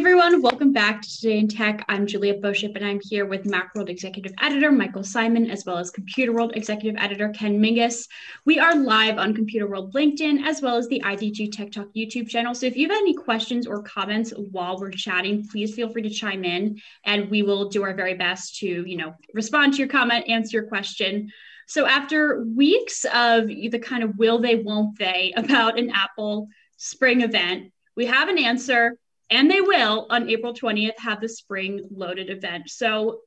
everyone, 0.00 0.40
welcome 0.40 0.72
back 0.72 1.02
to 1.02 1.20
Today 1.20 1.38
in 1.38 1.46
Tech. 1.46 1.84
I'm 1.86 2.06
Juliet 2.06 2.40
Beauchamp 2.40 2.74
and 2.74 2.86
I'm 2.86 3.00
here 3.02 3.26
with 3.26 3.44
Macworld 3.44 3.90
Executive 3.90 4.32
Editor 4.40 4.72
Michael 4.72 5.04
Simon, 5.04 5.50
as 5.50 5.66
well 5.66 5.76
as 5.76 5.90
Computer 5.90 6.32
World 6.32 6.52
Executive 6.56 6.98
Editor 6.98 7.28
Ken 7.28 7.60
Mingus. 7.60 8.08
We 8.46 8.58
are 8.58 8.74
live 8.74 9.18
on 9.18 9.34
Computer 9.34 9.68
World 9.68 9.92
LinkedIn, 9.92 10.42
as 10.42 10.62
well 10.62 10.76
as 10.76 10.88
the 10.88 11.02
IDG 11.04 11.52
Tech 11.52 11.70
Talk 11.70 11.88
YouTube 11.94 12.30
channel. 12.30 12.54
So 12.54 12.64
if 12.64 12.78
you 12.78 12.88
have 12.88 12.96
any 12.96 13.12
questions 13.12 13.66
or 13.66 13.82
comments 13.82 14.32
while 14.50 14.80
we're 14.80 14.90
chatting, 14.90 15.46
please 15.46 15.74
feel 15.74 15.90
free 15.90 16.00
to 16.00 16.08
chime 16.08 16.44
in 16.44 16.80
and 17.04 17.28
we 17.28 17.42
will 17.42 17.68
do 17.68 17.82
our 17.82 17.92
very 17.92 18.14
best 18.14 18.56
to, 18.60 18.66
you 18.66 18.96
know, 18.96 19.14
respond 19.34 19.74
to 19.74 19.80
your 19.80 19.88
comment, 19.88 20.30
answer 20.30 20.56
your 20.56 20.66
question. 20.66 21.30
So 21.66 21.84
after 21.86 22.42
weeks 22.42 23.04
of 23.12 23.48
the 23.48 23.78
kind 23.78 24.02
of 24.02 24.16
will 24.16 24.38
they, 24.38 24.56
won't 24.56 24.98
they 24.98 25.34
about 25.36 25.78
an 25.78 25.90
Apple 25.90 26.48
spring 26.78 27.20
event, 27.20 27.70
we 27.96 28.06
have 28.06 28.30
an 28.30 28.38
answer 28.38 28.96
and 29.30 29.50
they 29.50 29.60
will 29.60 30.06
on 30.10 30.28
April 30.28 30.52
20th 30.52 30.98
have 30.98 31.20
the 31.20 31.28
spring 31.28 31.86
loaded 31.90 32.30
event. 32.30 32.68
So 32.68 33.20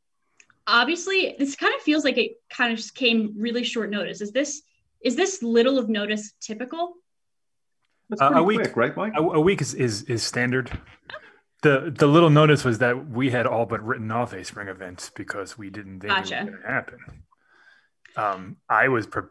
obviously 0.67 1.35
this 1.39 1.55
kind 1.55 1.73
of 1.73 1.81
feels 1.81 2.03
like 2.03 2.17
it 2.17 2.33
kind 2.49 2.71
of 2.71 2.77
just 2.77 2.95
came 2.95 3.33
really 3.37 3.63
short 3.63 3.89
notice. 3.89 4.21
Is 4.21 4.31
this 4.31 4.61
is 5.01 5.15
this 5.15 5.43
little 5.43 5.77
of 5.77 5.89
notice 5.89 6.33
typical? 6.39 6.93
Uh, 8.19 8.31
a 8.35 8.43
week, 8.43 8.59
quick, 8.59 8.75
right, 8.75 8.95
Mike? 8.95 9.13
A, 9.15 9.21
a, 9.21 9.39
week 9.39 9.61
is, 9.61 9.73
is 9.73 10.03
is 10.03 10.23
standard. 10.23 10.71
The 11.61 11.93
the 11.95 12.07
little 12.07 12.29
notice 12.29 12.63
was 12.63 12.79
that 12.79 13.09
we 13.09 13.29
had 13.31 13.47
all 13.47 13.65
but 13.65 13.81
written 13.83 14.11
off 14.11 14.33
a 14.33 14.43
spring 14.43 14.67
event 14.67 15.11
because 15.15 15.57
we 15.57 15.69
didn't 15.69 16.01
think 16.01 16.13
gotcha. 16.13 16.35
it 16.35 16.41
was 16.41 16.49
going 16.49 16.61
to 16.61 16.67
happen. 16.67 16.99
Um, 18.15 18.57
I 18.69 18.89
was, 18.89 19.07
pre- 19.07 19.23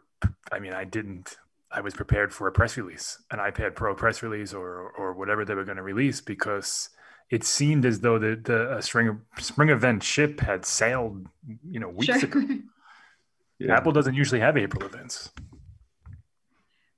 I 0.51 0.59
mean, 0.59 0.73
I 0.73 0.83
didn't 0.83 1.37
I 1.73 1.81
was 1.81 1.93
prepared 1.93 2.33
for 2.33 2.47
a 2.47 2.51
press 2.51 2.77
release, 2.77 3.21
an 3.31 3.39
iPad 3.39 3.75
Pro 3.75 3.95
press 3.95 4.21
release, 4.21 4.53
or 4.53 4.91
or 4.91 5.13
whatever 5.13 5.43
they 5.43 5.55
were 5.55 5.63
going 5.63 5.77
to 5.77 5.83
release, 5.83 6.21
because 6.21 6.89
it 7.29 7.43
seemed 7.43 7.85
as 7.85 8.01
though 8.01 8.19
the 8.19 8.35
the 8.35 8.81
spring 8.81 9.21
spring 9.39 9.69
event 9.69 10.03
ship 10.03 10.39
had 10.39 10.65
sailed, 10.65 11.27
you 11.69 11.79
know, 11.79 11.89
weeks 11.89 12.19
sure. 12.19 12.29
ago. 12.29 12.41
Yeah. 13.59 13.77
Apple 13.77 13.91
doesn't 13.93 14.15
usually 14.15 14.41
have 14.41 14.57
April 14.57 14.83
events. 14.83 15.29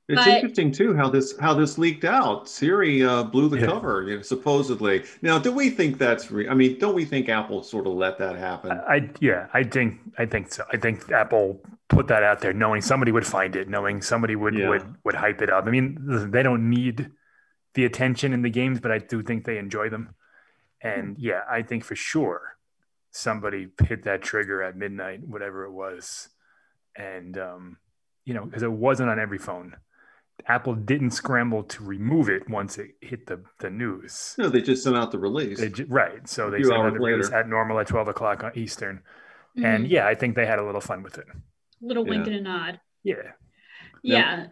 It's 0.08 0.24
but, 0.24 0.28
interesting 0.28 0.72
too 0.72 0.96
how 0.96 1.10
this 1.10 1.36
how 1.40 1.56
this 1.56 1.80
leaked 1.80 2.06
out. 2.06 2.48
Siri 2.48 3.04
uh, 3.04 3.24
blew 3.24 3.50
the 3.50 3.60
yeah. 3.60 3.66
cover, 3.66 4.04
you 4.04 4.18
know, 4.18 4.22
supposedly. 4.22 5.04
Now, 5.24 5.40
do 5.40 5.52
we 5.52 5.72
think 5.72 5.98
that's? 5.98 6.30
Re- 6.30 6.48
I 6.48 6.54
mean, 6.54 6.78
don't 6.78 6.94
we 6.94 7.06
think 7.06 7.28
Apple 7.28 7.64
sort 7.64 7.88
of 7.88 7.94
let 7.94 8.20
that 8.20 8.36
happen? 8.36 8.72
I, 8.72 8.96
I 8.96 9.10
yeah, 9.20 9.48
I 9.54 9.64
think 9.64 10.00
I 10.20 10.28
think 10.28 10.54
so. 10.54 10.64
I 10.72 10.78
think 10.78 11.12
Apple 11.12 11.60
put 11.88 12.08
that 12.08 12.22
out 12.22 12.40
there, 12.40 12.54
knowing 12.54 12.82
somebody 12.82 13.12
would 13.12 13.26
find 13.26 13.56
it, 13.56 13.68
knowing 13.68 14.04
somebody 14.04 14.36
would 14.36 14.54
yeah. 14.54 14.70
would 14.70 14.96
would 15.04 15.16
hype 15.16 15.42
it 15.42 15.50
up. 15.50 15.66
I 15.66 15.72
mean, 15.72 15.98
they 16.32 16.44
don't 16.44 16.70
need 16.70 17.10
the 17.74 17.86
attention 17.86 18.32
in 18.32 18.44
the 18.44 18.52
games, 18.52 18.80
but 18.80 18.92
I 18.92 19.00
do 19.00 19.24
think 19.24 19.44
they 19.46 19.58
enjoy 19.58 19.90
them. 19.90 20.14
And 20.82 21.18
yeah, 21.18 21.42
I 21.50 21.64
think 21.64 21.84
for 21.84 21.96
sure 21.96 22.58
somebody 23.10 23.70
hit 23.84 24.04
that 24.04 24.22
trigger 24.22 24.62
at 24.62 24.78
midnight, 24.78 25.22
whatever 25.28 25.66
it 25.66 25.72
was, 25.72 26.30
and 26.96 27.36
um, 27.40 27.78
you 28.24 28.36
know, 28.36 28.46
because 28.46 28.62
it 28.62 28.72
wasn't 28.72 29.10
on 29.10 29.20
every 29.20 29.40
phone 29.40 29.76
Apple 30.48 30.76
didn't 30.76 31.12
scramble 31.12 31.64
to 31.64 31.84
remove 31.84 32.30
it 32.30 32.50
once 32.50 32.78
it 32.78 32.92
hit 33.02 33.26
the, 33.28 33.42
the 33.60 33.70
news. 33.70 34.36
No, 34.38 34.50
they 34.50 34.62
just 34.62 34.84
sent 34.84 34.96
out 34.96 35.12
the 35.12 35.20
release. 35.20 35.60
right. 35.88 36.28
So 36.28 36.50
they 36.50 36.62
sent 36.62 36.76
out 36.76 36.94
the 36.94 37.00
release 37.00 37.32
at 37.32 37.48
normal 37.48 37.80
at 37.80 37.88
12 37.88 38.10
o'clock 38.10 38.44
on 38.44 38.52
Eastern. 38.56 39.02
Mm-hmm. 39.58 39.66
And 39.66 39.88
yeah, 39.88 40.08
I 40.08 40.16
think 40.16 40.36
they 40.36 40.46
had 40.46 40.60
a 40.60 40.66
little 40.66 40.82
fun 40.82 41.04
with 41.04 41.18
it. 41.18 41.26
Little 41.82 42.06
wink 42.06 42.28
and 42.28 42.36
a 42.36 42.42
nod. 42.42 42.80
Yeah. 43.04 43.16
Yeah. 44.04 44.36
Now, 44.36 44.52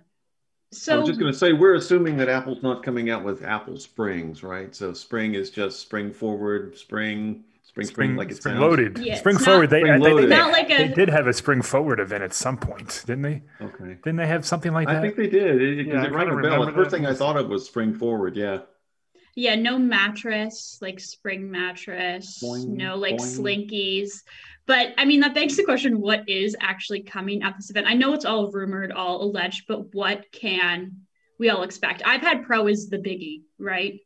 so 0.71 0.95
I 0.95 0.97
was 0.97 1.07
just 1.07 1.19
going 1.19 1.31
to 1.31 1.37
say, 1.37 1.53
we're 1.53 1.75
assuming 1.75 2.17
that 2.17 2.29
Apple's 2.29 2.63
not 2.63 2.81
coming 2.81 3.11
out 3.11 3.23
with 3.23 3.43
Apple 3.43 3.77
Springs, 3.77 4.41
right? 4.41 4.73
So 4.73 4.93
spring 4.93 5.35
is 5.35 5.51
just 5.51 5.79
spring 5.79 6.11
forward, 6.11 6.75
spring 6.77 7.43
Spring, 7.73 7.87
spring, 7.87 8.15
like 8.15 8.29
it's 8.29 8.39
spring 8.39 8.57
loaded. 8.57 8.99
Yeah, 8.99 9.15
spring 9.15 9.39
forward. 9.39 9.71
They, 9.71 9.79
spring 9.79 9.99
they, 9.99 10.13
they, 10.13 10.27
not 10.27 10.51
like 10.51 10.69
a... 10.69 10.77
they 10.77 10.87
did 10.89 11.09
have 11.09 11.25
a 11.25 11.33
spring 11.33 11.63
forward 11.63 11.99
event 11.99 12.23
at 12.23 12.31
some 12.31 12.55
point, 12.55 13.03
didn't 13.07 13.23
they? 13.23 13.41
Okay. 13.59 13.97
Didn't 14.03 14.17
they 14.17 14.27
have 14.27 14.45
something 14.45 14.71
like 14.71 14.87
that? 14.87 14.97
I 14.97 15.01
think 15.01 15.15
they 15.15 15.27
did. 15.27 15.59
It, 15.59 15.87
yeah, 15.87 16.03
it 16.03 16.11
rang 16.11 16.29
a 16.29 16.39
bell. 16.39 16.67
The 16.67 16.71
first 16.71 16.91
thing 16.91 17.07
I 17.07 17.15
thought 17.15 17.35
of 17.35 17.49
was 17.49 17.65
spring 17.65 17.95
forward. 17.95 18.35
Yeah. 18.35 18.59
Yeah, 19.35 19.55
no 19.55 19.79
mattress, 19.79 20.77
like 20.81 20.99
spring 20.99 21.49
mattress, 21.49 22.39
boing, 22.43 22.67
no 22.67 22.95
like 22.95 23.15
boing. 23.15 23.69
slinkies. 23.71 24.21
But 24.67 24.93
I 24.99 25.05
mean, 25.05 25.21
that 25.21 25.33
begs 25.33 25.57
the 25.57 25.63
question 25.63 25.99
what 25.99 26.29
is 26.29 26.55
actually 26.61 27.01
coming 27.01 27.41
at 27.41 27.55
this 27.57 27.71
event? 27.71 27.87
I 27.87 27.95
know 27.95 28.13
it's 28.13 28.25
all 28.25 28.51
rumored, 28.51 28.91
all 28.91 29.23
alleged, 29.23 29.63
but 29.67 29.95
what 29.95 30.31
can 30.31 30.97
we 31.39 31.49
all 31.49 31.63
expect? 31.63 32.03
iPad 32.03 32.43
Pro 32.43 32.67
is 32.67 32.89
the 32.89 32.99
biggie, 32.99 33.41
right? 33.57 33.99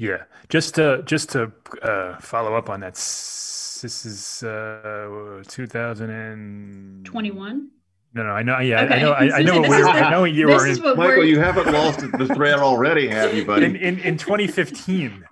Yeah, 0.00 0.24
just 0.48 0.74
to 0.76 1.02
just 1.04 1.28
to 1.32 1.52
uh, 1.82 2.16
follow 2.20 2.54
up 2.54 2.70
on 2.70 2.80
that, 2.80 2.94
this 2.94 4.06
is 4.06 4.42
uh, 4.42 5.42
2021. 5.46 7.70
No, 8.14 8.22
no, 8.22 8.30
I 8.30 8.42
know. 8.42 8.58
Yeah, 8.60 8.84
okay. 8.84 8.94
I 8.94 9.02
know. 9.02 9.12
I, 9.12 9.36
I 9.36 9.42
know. 9.42 9.60
What 9.60 9.70
I 9.70 10.10
know 10.10 10.22
what 10.22 10.32
year 10.32 10.46
we're 10.46 10.68
in. 10.68 10.80
Michael, 10.80 10.96
we're... 10.96 11.24
you 11.24 11.38
haven't 11.38 11.70
lost 11.70 12.00
the 12.00 12.26
thread 12.34 12.60
already, 12.60 13.08
have 13.08 13.34
you, 13.34 13.44
buddy? 13.44 13.66
In, 13.66 13.76
in, 13.76 13.98
in 13.98 14.16
2015, 14.16 15.22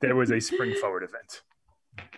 there 0.00 0.16
was 0.16 0.32
a 0.32 0.40
spring 0.40 0.74
forward 0.80 1.04
event. 1.04 1.42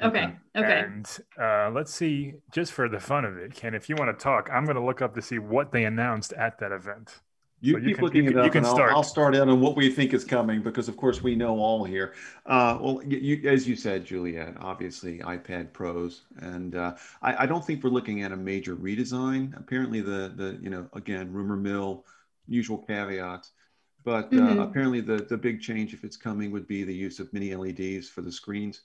Okay. 0.00 0.34
Okay. 0.56 0.84
And 0.86 1.06
uh, 1.38 1.70
let's 1.70 1.92
see, 1.92 2.32
just 2.50 2.72
for 2.72 2.88
the 2.88 2.98
fun 2.98 3.26
of 3.26 3.36
it, 3.36 3.54
Ken, 3.54 3.74
if 3.74 3.90
you 3.90 3.96
want 3.96 4.18
to 4.18 4.22
talk, 4.22 4.48
I'm 4.50 4.64
going 4.64 4.76
to 4.76 4.82
look 4.82 5.02
up 5.02 5.14
to 5.16 5.20
see 5.20 5.38
what 5.38 5.70
they 5.70 5.84
announced 5.84 6.32
at 6.32 6.58
that 6.60 6.72
event. 6.72 7.20
You 7.64 7.72
so 7.72 7.80
keep 7.80 7.96
can, 7.96 8.04
looking 8.04 8.24
you 8.24 8.30
it 8.32 8.36
up, 8.36 8.54
and 8.54 8.66
I'll, 8.66 8.78
I'll, 8.96 9.02
start 9.02 9.34
in 9.34 9.48
on 9.48 9.58
what 9.58 9.74
we 9.74 9.88
think 9.88 10.12
is 10.12 10.22
coming 10.22 10.60
because, 10.60 10.86
of 10.86 10.98
course, 10.98 11.22
we 11.22 11.34
know 11.34 11.58
all 11.58 11.82
here. 11.82 12.12
Uh, 12.44 12.76
well, 12.78 13.00
you, 13.06 13.48
as 13.48 13.66
you 13.66 13.74
said, 13.74 14.04
Juliet, 14.04 14.54
obviously 14.60 15.20
iPad 15.20 15.72
Pros, 15.72 16.24
and 16.40 16.74
uh, 16.74 16.94
I, 17.22 17.44
I, 17.44 17.46
don't 17.46 17.64
think 17.64 17.82
we're 17.82 17.88
looking 17.88 18.22
at 18.22 18.32
a 18.32 18.36
major 18.36 18.76
redesign. 18.76 19.58
Apparently, 19.58 20.02
the 20.02 20.34
the 20.36 20.58
you 20.60 20.68
know 20.68 20.86
again 20.92 21.32
rumor 21.32 21.56
mill, 21.56 22.04
usual 22.46 22.76
caveats, 22.76 23.52
but 24.04 24.26
uh, 24.26 24.36
mm-hmm. 24.36 24.58
apparently 24.58 25.00
the 25.00 25.24
the 25.30 25.38
big 25.38 25.62
change, 25.62 25.94
if 25.94 26.04
it's 26.04 26.18
coming, 26.18 26.50
would 26.50 26.66
be 26.66 26.84
the 26.84 26.94
use 26.94 27.18
of 27.18 27.32
mini 27.32 27.54
LEDs 27.54 28.10
for 28.10 28.20
the 28.20 28.30
screens, 28.30 28.82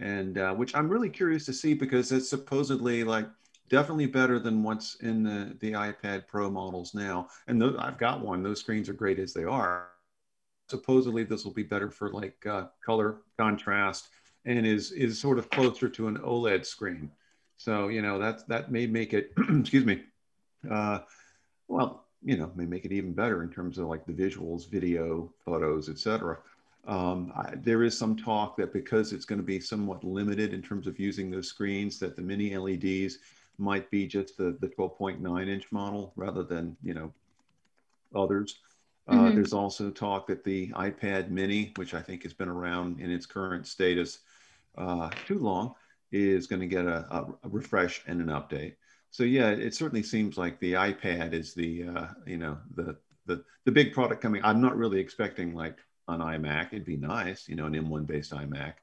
and 0.00 0.36
uh, 0.36 0.52
which 0.52 0.74
I'm 0.74 0.88
really 0.88 1.10
curious 1.10 1.46
to 1.46 1.52
see 1.52 1.74
because 1.74 2.10
it's 2.10 2.28
supposedly 2.28 3.04
like 3.04 3.28
definitely 3.68 4.06
better 4.06 4.38
than 4.38 4.62
what's 4.62 4.96
in 4.96 5.22
the, 5.22 5.56
the 5.60 5.72
iPad 5.72 6.26
Pro 6.26 6.50
models 6.50 6.94
now. 6.94 7.28
And 7.46 7.62
I've 7.78 7.98
got 7.98 8.20
one. 8.20 8.42
Those 8.42 8.60
screens 8.60 8.88
are 8.88 8.94
great 8.94 9.18
as 9.18 9.32
they 9.32 9.44
are. 9.44 9.88
Supposedly, 10.68 11.24
this 11.24 11.44
will 11.44 11.52
be 11.52 11.62
better 11.62 11.90
for 11.90 12.10
like 12.10 12.44
uh, 12.46 12.66
color 12.84 13.18
contrast 13.38 14.08
and 14.46 14.66
is 14.66 14.92
is 14.92 15.18
sort 15.20 15.38
of 15.38 15.50
closer 15.50 15.88
to 15.88 16.08
an 16.08 16.18
OLED 16.18 16.64
screen. 16.64 17.10
So 17.56 17.88
you 17.88 18.02
know 18.02 18.18
that 18.18 18.46
that 18.48 18.72
may 18.72 18.86
make 18.86 19.12
it. 19.12 19.32
excuse 19.60 19.84
me. 19.84 20.02
Uh, 20.68 21.00
well, 21.68 22.06
you 22.24 22.36
know, 22.36 22.50
may 22.54 22.64
make 22.64 22.84
it 22.84 22.92
even 22.92 23.12
better 23.12 23.42
in 23.42 23.50
terms 23.50 23.78
of 23.78 23.86
like 23.86 24.06
the 24.06 24.12
visuals, 24.12 24.68
video, 24.68 25.32
photos, 25.44 25.88
etc. 25.88 26.38
Um, 26.86 27.32
I, 27.36 27.54
there 27.56 27.82
is 27.82 27.98
some 27.98 28.16
talk 28.16 28.56
that 28.56 28.72
because 28.72 29.12
it's 29.12 29.24
going 29.24 29.40
to 29.40 29.44
be 29.44 29.60
somewhat 29.60 30.04
limited 30.04 30.54
in 30.54 30.62
terms 30.62 30.86
of 30.86 31.00
using 31.00 31.30
those 31.30 31.48
screens, 31.48 31.98
that 31.98 32.14
the 32.14 32.22
mini 32.22 32.56
LEDs 32.56 33.18
might 33.58 33.90
be 33.90 34.06
just 34.06 34.36
the, 34.36 34.56
the 34.60 34.68
12.9 34.68 35.48
inch 35.48 35.70
model 35.72 36.12
rather 36.16 36.42
than, 36.42 36.76
you 36.82 36.94
know, 36.94 37.12
others. 38.14 38.60
Uh, 39.08 39.14
mm-hmm. 39.14 39.34
there's 39.36 39.52
also 39.52 39.90
talk 39.90 40.26
that 40.26 40.42
the 40.42 40.68
iPad 40.70 41.30
mini, 41.30 41.72
which 41.76 41.94
I 41.94 42.02
think 42.02 42.24
has 42.24 42.32
been 42.32 42.48
around 42.48 43.00
in 43.00 43.10
its 43.10 43.24
current 43.24 43.66
status 43.66 44.20
uh, 44.76 45.10
too 45.26 45.38
long, 45.38 45.74
is 46.10 46.46
going 46.46 46.60
to 46.60 46.66
get 46.66 46.86
a, 46.86 47.06
a, 47.10 47.48
refresh 47.48 48.02
and 48.06 48.20
an 48.20 48.28
update. 48.28 48.74
So 49.10 49.22
yeah, 49.22 49.50
it 49.50 49.74
certainly 49.74 50.02
seems 50.02 50.36
like 50.36 50.58
the 50.58 50.72
iPad 50.72 51.32
is 51.32 51.54
the, 51.54 51.84
uh, 51.84 52.06
you 52.26 52.36
know, 52.36 52.58
the, 52.74 52.96
the, 53.26 53.44
the 53.64 53.72
big 53.72 53.92
product 53.92 54.20
coming. 54.20 54.42
I'm 54.44 54.60
not 54.60 54.76
really 54.76 54.98
expecting 54.98 55.54
like 55.54 55.78
an 56.08 56.20
iMac. 56.20 56.68
It'd 56.68 56.84
be 56.84 56.96
nice, 56.96 57.48
you 57.48 57.54
know, 57.54 57.66
an 57.66 57.74
M1 57.74 58.06
based 58.06 58.32
iMac. 58.32 58.74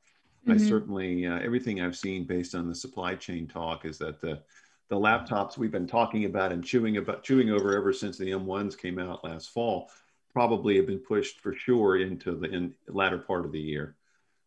Mm-hmm. 0.47 0.51
I 0.51 0.57
certainly, 0.57 1.25
uh, 1.25 1.39
everything 1.39 1.81
I've 1.81 1.97
seen 1.97 2.25
based 2.25 2.55
on 2.55 2.67
the 2.67 2.75
supply 2.75 3.15
chain 3.15 3.47
talk 3.47 3.85
is 3.85 3.97
that 3.99 4.21
the, 4.21 4.41
the 4.93 4.99
laptops 4.99 5.57
we've 5.57 5.71
been 5.71 5.87
talking 5.87 6.25
about 6.25 6.51
and 6.51 6.63
chewing 6.63 6.97
about 6.97 7.23
chewing 7.23 7.49
over 7.49 7.75
ever 7.75 7.91
since 7.91 8.15
the 8.15 8.29
M1s 8.29 8.77
came 8.77 8.99
out 8.99 9.23
last 9.23 9.49
fall 9.49 9.89
probably 10.31 10.77
have 10.77 10.85
been 10.85 10.99
pushed 10.99 11.39
for 11.39 11.55
sure 11.55 11.97
into 11.97 12.35
the 12.35 12.47
in 12.47 12.75
latter 12.87 13.17
part 13.17 13.43
of 13.43 13.51
the 13.51 13.59
year. 13.59 13.95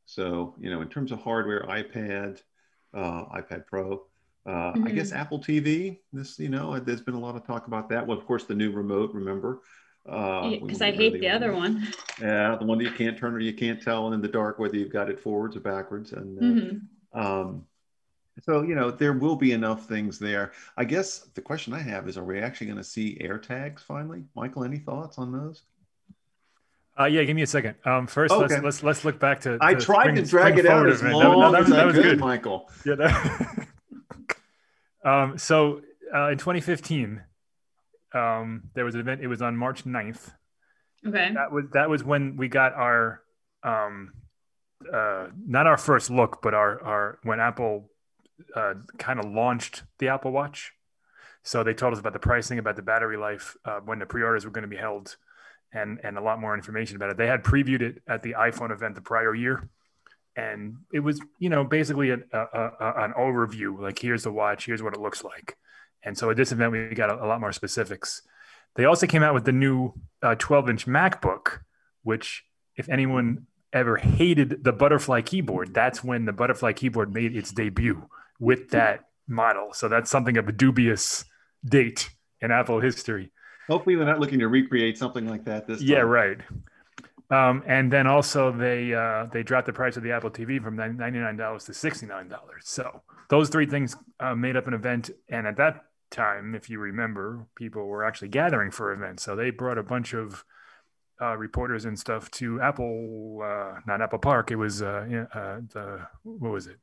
So, 0.05 0.55
you 0.61 0.71
know, 0.71 0.83
in 0.83 0.89
terms 0.89 1.11
of 1.11 1.21
hardware, 1.21 1.65
iPad, 1.69 2.43
uh, 2.95 3.25
iPad 3.37 3.67
Pro, 3.67 4.05
uh, 4.47 4.51
mm-hmm. 4.51 4.87
I 4.87 4.93
guess 4.93 5.09
mm-hmm. 5.09 5.19
Apple 5.19 5.41
TV, 5.41 5.99
this, 6.13 6.39
you 6.39 6.49
know, 6.49 6.79
there's 6.79 7.01
been 7.01 7.15
a 7.15 7.21
lot 7.21 7.35
of 7.35 7.45
talk 7.45 7.67
about 7.67 7.89
that. 7.89 8.07
Well, 8.07 8.17
of 8.17 8.25
course, 8.25 8.45
the 8.45 8.55
new 8.55 8.71
remote, 8.71 9.13
remember? 9.15 9.63
Because 10.05 10.81
uh, 10.81 10.85
I 10.85 10.93
hate 10.93 11.15
the, 11.15 11.21
the 11.21 11.29
other 11.29 11.53
one. 11.55 11.89
Yeah, 12.21 12.55
the 12.55 12.67
one 12.67 12.79
that 12.79 12.85
you 12.85 12.93
can't 12.93 13.19
turn 13.19 13.35
or 13.35 13.41
you 13.41 13.53
can't 13.53 13.83
tell 13.83 14.13
in 14.13 14.23
the 14.23 14.29
dark 14.29 14.61
whether 14.61 14.77
you've 14.77 14.93
got 14.93 15.11
it 15.11 15.19
forwards 15.19 15.57
or 15.57 15.61
backwards. 15.61 16.13
And 16.13 16.39
uh, 16.39 16.43
mm-hmm. 16.43 17.21
um, 17.21 17.67
so, 18.43 18.63
you 18.63 18.75
know, 18.75 18.91
there 18.91 19.13
will 19.13 19.37
be 19.37 19.53
enough 19.53 19.87
things 19.87 20.19
there. 20.19 20.53
I 20.77 20.85
guess 20.85 21.21
the 21.35 21.41
question 21.41 21.73
I 21.73 21.81
have 21.81 22.09
is, 22.09 22.19
are 22.19 22.25
we 22.25 22.39
actually 22.39 22.67
going 22.67 22.79
to 22.79 22.85
see 22.85 23.19
AirTags 23.21 23.81
finally? 23.81 24.25
Michael, 24.35 24.65
any 24.65 24.79
thoughts 24.79 25.19
on 25.19 25.33
those? 25.33 25.63
Uh, 26.99 27.05
yeah, 27.05 27.23
give 27.25 27.37
me 27.37 27.43
a 27.43 27.47
second. 27.47 27.75
Um, 27.85 28.07
first, 28.07 28.33
okay. 28.33 28.55
let's 28.55 28.63
let's 28.63 28.83
let's 28.83 29.05
look 29.05 29.21
back 29.21 29.41
to. 29.41 29.59
I 29.61 29.75
tried 29.75 30.15
to 30.17 30.23
drag 30.23 30.59
it 30.59 30.65
out 30.65 30.89
as 30.89 31.03
long 31.03 31.53
that, 31.53 31.67
that, 31.67 31.71
that, 31.71 31.87
was, 31.87 31.95
good, 31.95 32.19
Michael. 32.19 32.71
Yeah. 32.87 32.95
That, 32.95 33.67
um, 35.05 35.37
so 35.37 35.83
uh, 36.15 36.29
in 36.29 36.39
2015, 36.39 37.23
um, 38.15 38.63
there 38.73 38.87
was 38.87 38.95
an 38.95 39.03
event. 39.03 39.21
It 39.21 39.27
was 39.27 39.43
on 39.43 39.59
March 39.59 39.85
9th. 39.85 40.33
Okay. 41.07 41.33
That 41.35 41.53
was 41.53 41.67
that 41.75 41.91
was 41.91 42.03
when 42.03 42.39
we 42.39 42.49
got 42.49 42.73
our 42.73 43.21
um, 43.63 44.15
uh, 44.91 45.27
not 45.47 45.67
our 45.67 45.77
first 45.77 46.11
look, 46.11 46.41
but 46.43 46.55
our 46.55 46.83
our 46.83 47.19
when 47.23 47.41
Apple 47.41 47.91
uh, 48.55 48.75
kind 48.99 49.19
of 49.19 49.27
launched 49.27 49.83
the 49.99 50.09
Apple 50.09 50.33
Watch. 50.33 50.73
So 51.43 51.63
they 51.63 51.75
told 51.75 51.93
us 51.93 52.01
about 52.01 52.13
the 52.13 52.19
pricing, 52.19 52.59
about 52.59 52.77
the 52.77 52.83
battery 52.83 53.17
life, 53.17 53.57
uh, 53.65 53.81
when 53.85 53.99
the 53.99 54.07
pre-orders 54.07 54.45
were 54.45 54.51
going 54.51 54.63
to 54.63 54.69
be 54.69 54.77
held, 54.77 55.17
and 55.73 56.01
and 56.03 56.19
a 56.19 56.21
lot 56.21 56.41
more 56.41 56.55
information 56.55 56.97
about 56.97 57.11
it. 57.11 57.17
They 57.17 57.27
had 57.27 57.45
previewed 57.45 57.83
it 57.83 58.03
at 58.09 58.23
the 58.23 58.33
iPhone 58.33 58.73
event 58.73 58.95
the 58.97 59.01
prior 59.01 59.35
year, 59.35 59.69
and 60.35 60.79
it 60.93 61.01
was 61.01 61.21
you 61.39 61.49
know 61.49 61.65
basically 61.65 62.11
a, 62.11 62.19
a, 62.33 62.39
a, 62.81 63.05
an 63.05 63.13
overview. 63.13 63.79
Like 63.79 63.99
here's 63.99 64.25
the 64.25 64.33
watch, 64.33 64.67
here's 64.67 64.83
what 64.83 64.95
it 64.95 65.01
looks 65.01 65.23
like. 65.23 65.57
And 66.03 66.17
so 66.17 66.31
at 66.31 66.37
this 66.37 66.53
event, 66.53 66.73
we 66.73 66.95
got 66.95 67.11
a, 67.11 67.27
lot 67.27 67.41
more 67.41 67.53
specifics. 67.53 68.23
They 68.77 68.85
also 68.85 69.07
came 69.07 69.25
out 69.25 69.35
with 69.35 69.45
the 69.45 69.53
new 69.53 69.93
12 70.23 70.67
uh, 70.67 70.71
inch 70.71 70.87
MacBook, 70.87 71.61
which 72.05 72.45
if 72.77 72.89
anyone 72.89 73.47
ever 73.77 73.97
hated 73.97 74.65
the 74.65 74.73
butterfly 74.73 75.23
keyboard, 75.23 75.75
that's 75.75 76.03
when 76.03 76.25
the 76.25 76.33
butterfly 76.33 76.73
keyboard 76.73 77.13
made 77.13 77.37
its 77.37 77.53
debut 77.53 78.09
with 78.39 78.71
that 78.71 79.05
model. 79.29 79.73
So 79.73 79.89
that's 79.89 80.11
something 80.11 80.37
of 80.37 80.49
a 80.49 80.53
dubious 80.53 81.25
date 81.65 82.11
in 82.41 82.51
Apple 82.51 82.81
history. 82.81 83.33
Hopefully, 83.69 83.97
they're 83.97 84.07
not 84.07 84.21
looking 84.21 84.39
to 84.39 84.49
recreate 84.49 84.97
something 84.97 85.29
like 85.29 85.45
that 85.45 85.67
this 85.67 85.79
time. 85.79 85.89
Yeah, 85.89 85.99
right. 85.99 86.39
Um, 87.31 87.65
and 87.67 87.93
then 87.93 88.07
also 88.07 88.53
they 88.53 88.95
uh, 88.95 89.27
they 89.33 89.43
dropped 89.43 89.67
the 89.67 89.73
price 89.73 89.97
of 89.97 90.05
the 90.05 90.13
Apple 90.13 90.31
TV 90.31 90.63
from 90.63 90.77
ninety 90.77 91.19
nine 91.19 91.37
dollars 91.37 91.65
to 91.65 91.75
sixty 91.75 92.07
nine 92.07 92.29
dollars. 92.29 92.63
So 92.65 93.03
those 93.29 93.49
three 93.49 93.67
things 93.67 93.97
uh, 94.21 94.35
made 94.35 94.57
up 94.57 94.69
an 94.69 94.75
event. 94.75 95.11
And 95.29 95.47
at 95.47 95.57
that 95.57 95.87
time, 96.11 96.55
if 96.55 96.71
you 96.71 96.79
remember, 96.79 97.47
people 97.57 97.87
were 97.87 98.05
actually 98.05 98.29
gathering 98.29 98.71
for 98.71 98.93
events. 98.93 99.25
So 99.25 99.35
they 99.35 99.51
brought 99.51 99.79
a 99.79 99.83
bunch 99.83 100.15
of 100.15 100.45
uh, 101.21 101.37
reporters 101.37 101.85
and 101.85 101.99
stuff 101.99 102.31
to 102.33 102.61
Apple, 102.61 103.41
uh, 103.43 103.81
not 103.87 104.03
Apple 104.03 104.19
Park. 104.19 104.51
It 104.51 104.57
was 104.57 104.83
uh, 104.83 105.25
uh 105.35 105.61
the 105.73 106.07
what 106.23 106.53
was 106.53 106.67
it? 106.67 106.79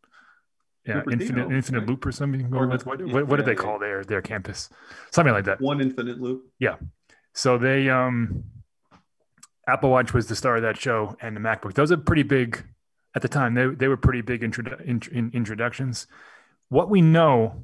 Yeah, 0.86 1.02
Infinite 1.10 1.52
Infinite 1.52 1.80
right? 1.80 1.90
Loop 1.90 2.06
or 2.06 2.12
something. 2.12 2.54
Or 2.54 2.68
what, 2.68 2.86
what, 2.86 3.28
what 3.28 3.38
did 3.38 3.46
they 3.46 3.56
call 3.56 3.80
their 3.80 4.04
their 4.04 4.22
campus? 4.22 4.70
Something 5.12 5.34
like 5.34 5.46
that. 5.46 5.62
One 5.62 5.80
Infinite 5.80 6.20
Loop. 6.20 6.52
Yeah. 6.60 6.76
So 7.34 7.58
they 7.58 7.90
um, 7.90 8.44
Apple 9.68 9.90
Watch 9.90 10.14
was 10.14 10.28
the 10.28 10.36
star 10.36 10.58
of 10.58 10.62
that 10.64 10.78
show, 10.78 11.16
and 11.22 11.36
the 11.36 11.40
MacBook. 11.40 11.74
Those 11.74 11.92
are 11.92 11.98
pretty 11.98 12.24
big 12.24 12.66
at 13.16 13.22
the 13.22 13.30
time. 13.30 13.54
They 13.54 13.68
they 13.68 13.88
were 13.88 13.98
pretty 13.98 14.22
big 14.22 14.42
introdu- 14.42 14.82
in, 14.82 15.02
in 15.12 15.32
introductions. 15.34 16.08
What 16.70 16.90
we 16.90 17.02
know 17.02 17.64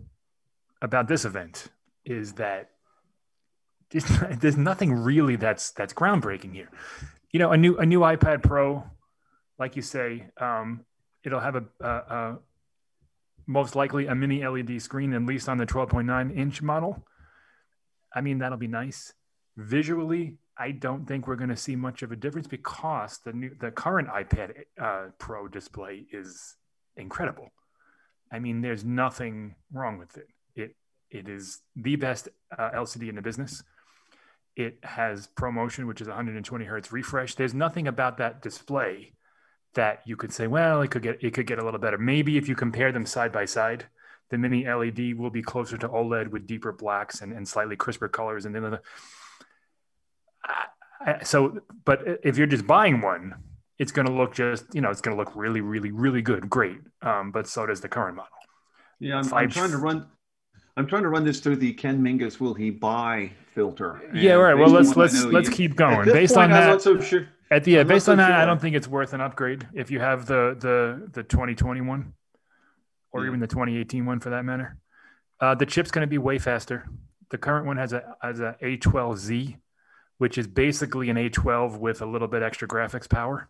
about 0.81 1.07
this 1.07 1.25
event 1.25 1.68
is 2.06 2.33
that 2.33 2.69
there's, 4.39 4.57
nothing 4.57 4.94
really 4.94 5.36
that's 5.36 5.71
that's 5.71 5.94
groundbreaking 5.94 6.53
here. 6.53 6.69
You 7.31 7.39
know, 7.39 7.51
a 7.51 7.57
new 7.57 7.77
a 7.77 7.86
new 7.86 8.01
iPad 8.01 8.44
Pro, 8.44 8.83
like 9.57 9.75
you 9.75 9.81
say, 9.81 10.27
um, 10.39 10.86
it'll 11.24 11.39
have 11.39 11.56
a, 11.56 11.65
a, 11.80 11.89
a 11.89 12.39
most 13.47 13.75
likely 13.75 14.06
a 14.06 14.13
mini 14.13 14.45
LED 14.45 14.81
screen, 14.81 15.13
at 15.13 15.25
least 15.25 15.50
on 15.50 15.57
the 15.57 15.65
12.9 15.65 16.38
inch 16.38 16.62
model. 16.62 17.03
I 18.13 18.21
mean, 18.21 18.39
that'll 18.39 18.59
be 18.59 18.68
nice. 18.68 19.13
Visually, 19.57 20.38
I 20.56 20.71
don't 20.71 21.07
think 21.07 21.27
we're 21.27 21.36
going 21.36 21.50
to 21.50 21.57
see 21.57 21.75
much 21.75 22.03
of 22.03 22.12
a 22.12 22.15
difference 22.15 22.47
because 22.47 23.19
the 23.25 23.33
new 23.33 23.56
the 23.59 23.71
current 23.71 24.09
iPad 24.09 24.51
uh, 24.80 25.06
Pro 25.18 25.47
display 25.47 26.06
is 26.12 26.57
incredible. 26.95 27.50
I 28.31 28.38
mean, 28.39 28.62
there's 28.62 28.86
nothing 28.86 29.56
wrong 29.74 29.97
with 29.97 30.15
it. 30.18 30.27
It 30.56 30.75
it 31.09 31.27
is 31.27 31.62
the 31.75 31.95
best 31.95 32.30
uh, 32.56 32.69
LCD 32.71 33.09
in 33.09 33.15
the 33.15 33.21
business. 33.21 33.63
It 34.59 34.77
has 34.83 35.29
ProMotion, 35.35 35.88
which 35.88 36.01
is 36.01 36.07
120 36.07 36.65
hertz 36.65 36.91
refresh. 36.91 37.35
There's 37.35 37.53
nothing 37.53 37.88
about 37.88 38.17
that 38.17 38.41
display 38.41 39.13
that 39.73 40.01
you 40.06 40.17
could 40.17 40.33
say, 40.33 40.47
well, 40.47 40.81
it 40.81 40.91
could 40.91 41.01
get 41.01 41.23
it 41.23 41.33
could 41.33 41.47
get 41.47 41.59
a 41.59 41.63
little 41.63 41.79
better. 41.79 41.97
Maybe 41.97 42.38
if 42.38 42.50
you 42.50 42.56
compare 42.56 42.91
them 42.91 43.06
side 43.06 43.31
by 43.31 43.45
side, 43.45 43.85
the 44.29 44.38
mini 44.38 44.67
LED 44.67 45.17
will 45.17 45.29
be 45.29 45.41
closer 45.41 45.77
to 45.77 45.88
OLED 45.88 46.31
with 46.31 46.45
deeper 46.45 46.73
blacks 46.73 47.21
and, 47.21 47.31
and 47.31 47.47
slightly 47.47 47.77
crisper 47.77 48.09
colors. 48.09 48.45
And 48.45 48.53
then, 48.53 48.63
the, 48.63 48.81
so, 51.23 51.62
but 51.85 52.03
if 52.21 52.38
you're 52.38 52.45
just 52.45 52.67
buying 52.67 53.00
one, 53.00 53.35
it's 53.77 53.94
going 53.94 54.07
to 54.07 54.13
look 54.13 54.33
just, 54.33 54.65
you 54.73 54.81
know, 54.81 54.89
it's 54.89 55.00
going 55.00 55.15
to 55.15 55.23
look 55.23 55.33
really, 55.38 55.62
really, 55.62 55.91
really 55.91 56.21
good, 56.21 56.50
great. 56.50 56.79
Um, 57.01 57.31
but 57.31 57.47
so 57.47 57.65
does 57.65 57.79
the 57.79 57.88
current 57.88 58.17
model. 58.17 58.29
Yeah, 59.00 59.19
I'm, 59.19 59.33
I'm 59.33 59.50
trying 59.50 59.71
to 59.71 59.77
run. 59.77 60.07
I'm 60.77 60.88
trying 60.88 61.04
to 61.04 61.10
run 61.10 61.24
this 61.24 61.39
through 61.39 61.57
the 61.57 61.74
Ken 61.74 62.01
Mingus 62.01 62.39
will 62.39 62.54
he 62.54 62.69
buy 62.69 63.31
filter. 63.54 64.01
Yeah, 64.13 64.33
right. 64.33 64.54
Well, 64.54 64.69
let's 64.69 64.95
let's 64.95 65.24
let's 65.25 65.50
you, 65.50 65.56
keep 65.56 65.75
going. 65.75 66.06
Based 66.13 66.36
point, 66.36 66.51
on 66.51 66.51
that, 66.51 66.81
so 66.81 67.00
sure. 67.01 67.27
at 67.51 67.63
the 67.63 67.71
yeah, 67.71 67.83
based 67.83 68.07
on 68.07 68.18
that, 68.18 68.27
sure. 68.27 68.36
I 68.36 68.45
don't 68.45 68.62
think 68.62 68.75
it's 68.75 68.88
worth 68.88 69.13
an 69.13 69.21
upgrade 69.21 69.68
if 69.74 69.92
you 69.92 70.00
have 70.00 70.25
the 70.25 70.56
the 70.60 71.10
the 71.12 71.24
2021 71.24 72.13
or 73.12 73.21
yeah. 73.21 73.27
even 73.27 73.39
the 73.39 73.48
2018 73.48 74.06
one 74.06 74.19
for 74.19 74.30
that 74.30 74.45
matter. 74.45 74.77
Uh, 75.42 75.56
the 75.56 75.66
chip's 75.66 75.92
going 75.92 76.04
to 76.06 76.10
be 76.10 76.18
way 76.18 76.38
faster. 76.38 76.88
The 77.30 77.38
current 77.38 77.65
one 77.65 77.77
has 77.77 77.94
a 77.94 78.15
has 78.22 78.39
a 78.39 78.56
A12Z, 78.62 79.57
which 80.18 80.38
is 80.38 80.48
basically 80.48 81.10
an 81.10 81.18
A12 81.18 81.77
with 81.77 82.01
a 82.01 82.06
little 82.06 82.27
bit 82.27 82.44
extra 82.44 82.68
graphics 82.68 83.10
power. 83.10 83.50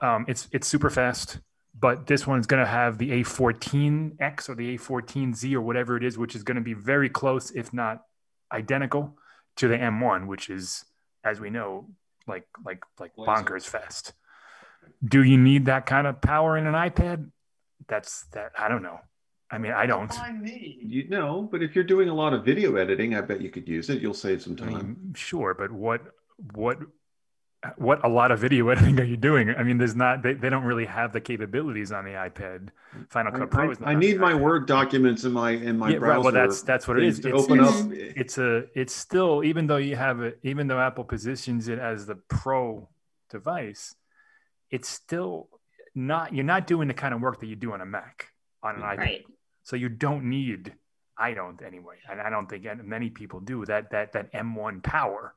Um, 0.00 0.24
it's 0.28 0.48
it's 0.52 0.66
super 0.66 0.90
fast 0.90 1.40
but 1.80 2.06
this 2.06 2.26
one's 2.26 2.46
going 2.46 2.62
to 2.62 2.70
have 2.70 2.98
the 2.98 3.22
A14X 3.22 4.48
or 4.48 4.54
the 4.54 4.76
A14Z 4.76 5.52
or 5.54 5.60
whatever 5.60 5.96
it 5.96 6.04
is, 6.04 6.18
which 6.18 6.34
is 6.34 6.42
going 6.42 6.56
to 6.56 6.62
be 6.62 6.74
very 6.74 7.08
close, 7.08 7.50
if 7.50 7.72
not 7.72 8.02
identical, 8.52 9.16
to 9.56 9.68
the 9.68 9.76
M1, 9.76 10.26
which 10.26 10.50
is, 10.50 10.84
as 11.24 11.40
we 11.40 11.50
know, 11.50 11.88
like 12.26 12.46
like 12.64 12.82
like 12.98 13.14
bonkers 13.16 13.64
fast. 13.64 14.12
Do 15.04 15.22
you 15.22 15.38
need 15.38 15.66
that 15.66 15.86
kind 15.86 16.06
of 16.06 16.20
power 16.20 16.56
in 16.56 16.66
an 16.66 16.74
iPad? 16.74 17.30
That's 17.88 18.26
that. 18.32 18.52
I 18.58 18.68
don't 18.68 18.82
know. 18.82 19.00
I 19.50 19.58
mean, 19.58 19.72
I 19.72 19.86
don't. 19.86 20.12
I 20.20 20.32
need. 20.32 20.80
You 20.82 21.08
know, 21.08 21.48
but 21.50 21.62
if 21.62 21.74
you're 21.74 21.84
doing 21.84 22.08
a 22.08 22.14
lot 22.14 22.34
of 22.34 22.44
video 22.44 22.76
editing, 22.76 23.14
I 23.14 23.22
bet 23.22 23.40
you 23.40 23.50
could 23.50 23.66
use 23.66 23.88
it. 23.88 24.02
You'll 24.02 24.14
save 24.14 24.42
some 24.42 24.56
time. 24.56 24.68
I 24.68 24.72
mean, 24.72 25.12
sure, 25.16 25.54
but 25.54 25.72
what 25.72 26.02
what 26.54 26.78
what 27.76 28.04
a 28.04 28.08
lot 28.08 28.30
of 28.30 28.38
video 28.38 28.68
editing 28.70 29.00
are 29.00 29.04
you 29.04 29.16
doing? 29.16 29.50
I 29.50 29.62
mean, 29.62 29.78
there's 29.78 29.96
not 29.96 30.22
they, 30.22 30.34
they 30.34 30.48
don't 30.48 30.64
really 30.64 30.84
have 30.84 31.12
the 31.12 31.20
capabilities 31.20 31.92
on 31.92 32.04
the 32.04 32.12
iPad. 32.12 32.68
Final 33.08 33.32
Cut 33.32 33.50
Pro 33.50 33.70
is 33.70 33.78
I, 33.82 33.92
I 33.92 33.94
need 33.94 34.20
my 34.20 34.34
Word 34.34 34.66
documents 34.66 35.24
in 35.24 35.32
my 35.32 35.50
in 35.50 35.78
my 35.78 35.90
yeah, 35.90 35.98
browser. 35.98 36.16
Right, 36.16 36.24
well, 36.24 36.32
that's 36.32 36.62
that's 36.62 36.86
what 36.86 36.98
it 36.98 37.04
is. 37.04 37.20
To 37.20 37.34
it's, 37.34 37.44
open 37.44 37.60
it's, 37.60 37.70
up. 37.70 37.86
It's 37.92 38.38
a 38.38 38.64
it's 38.74 38.94
still 38.94 39.42
even 39.44 39.66
though 39.66 39.76
you 39.76 39.96
have 39.96 40.20
it, 40.20 40.38
even 40.42 40.68
though 40.68 40.80
Apple 40.80 41.04
positions 41.04 41.68
it 41.68 41.78
as 41.78 42.06
the 42.06 42.16
Pro 42.16 42.88
device, 43.30 43.94
it's 44.70 44.88
still 44.88 45.48
not. 45.94 46.34
You're 46.34 46.44
not 46.44 46.66
doing 46.66 46.88
the 46.88 46.94
kind 46.94 47.12
of 47.12 47.20
work 47.20 47.40
that 47.40 47.46
you 47.46 47.56
do 47.56 47.72
on 47.72 47.80
a 47.80 47.86
Mac 47.86 48.28
on 48.62 48.76
an 48.76 48.82
iPad. 48.82 48.98
Right. 48.98 49.24
So 49.64 49.76
you 49.76 49.88
don't 49.88 50.24
need. 50.24 50.74
I 51.20 51.34
don't 51.34 51.60
anyway, 51.62 51.96
and 52.08 52.20
I 52.20 52.30
don't 52.30 52.48
think 52.48 52.64
many 52.84 53.10
people 53.10 53.40
do 53.40 53.64
that 53.64 53.90
that 53.90 54.12
that 54.12 54.32
M1 54.32 54.84
power 54.84 55.34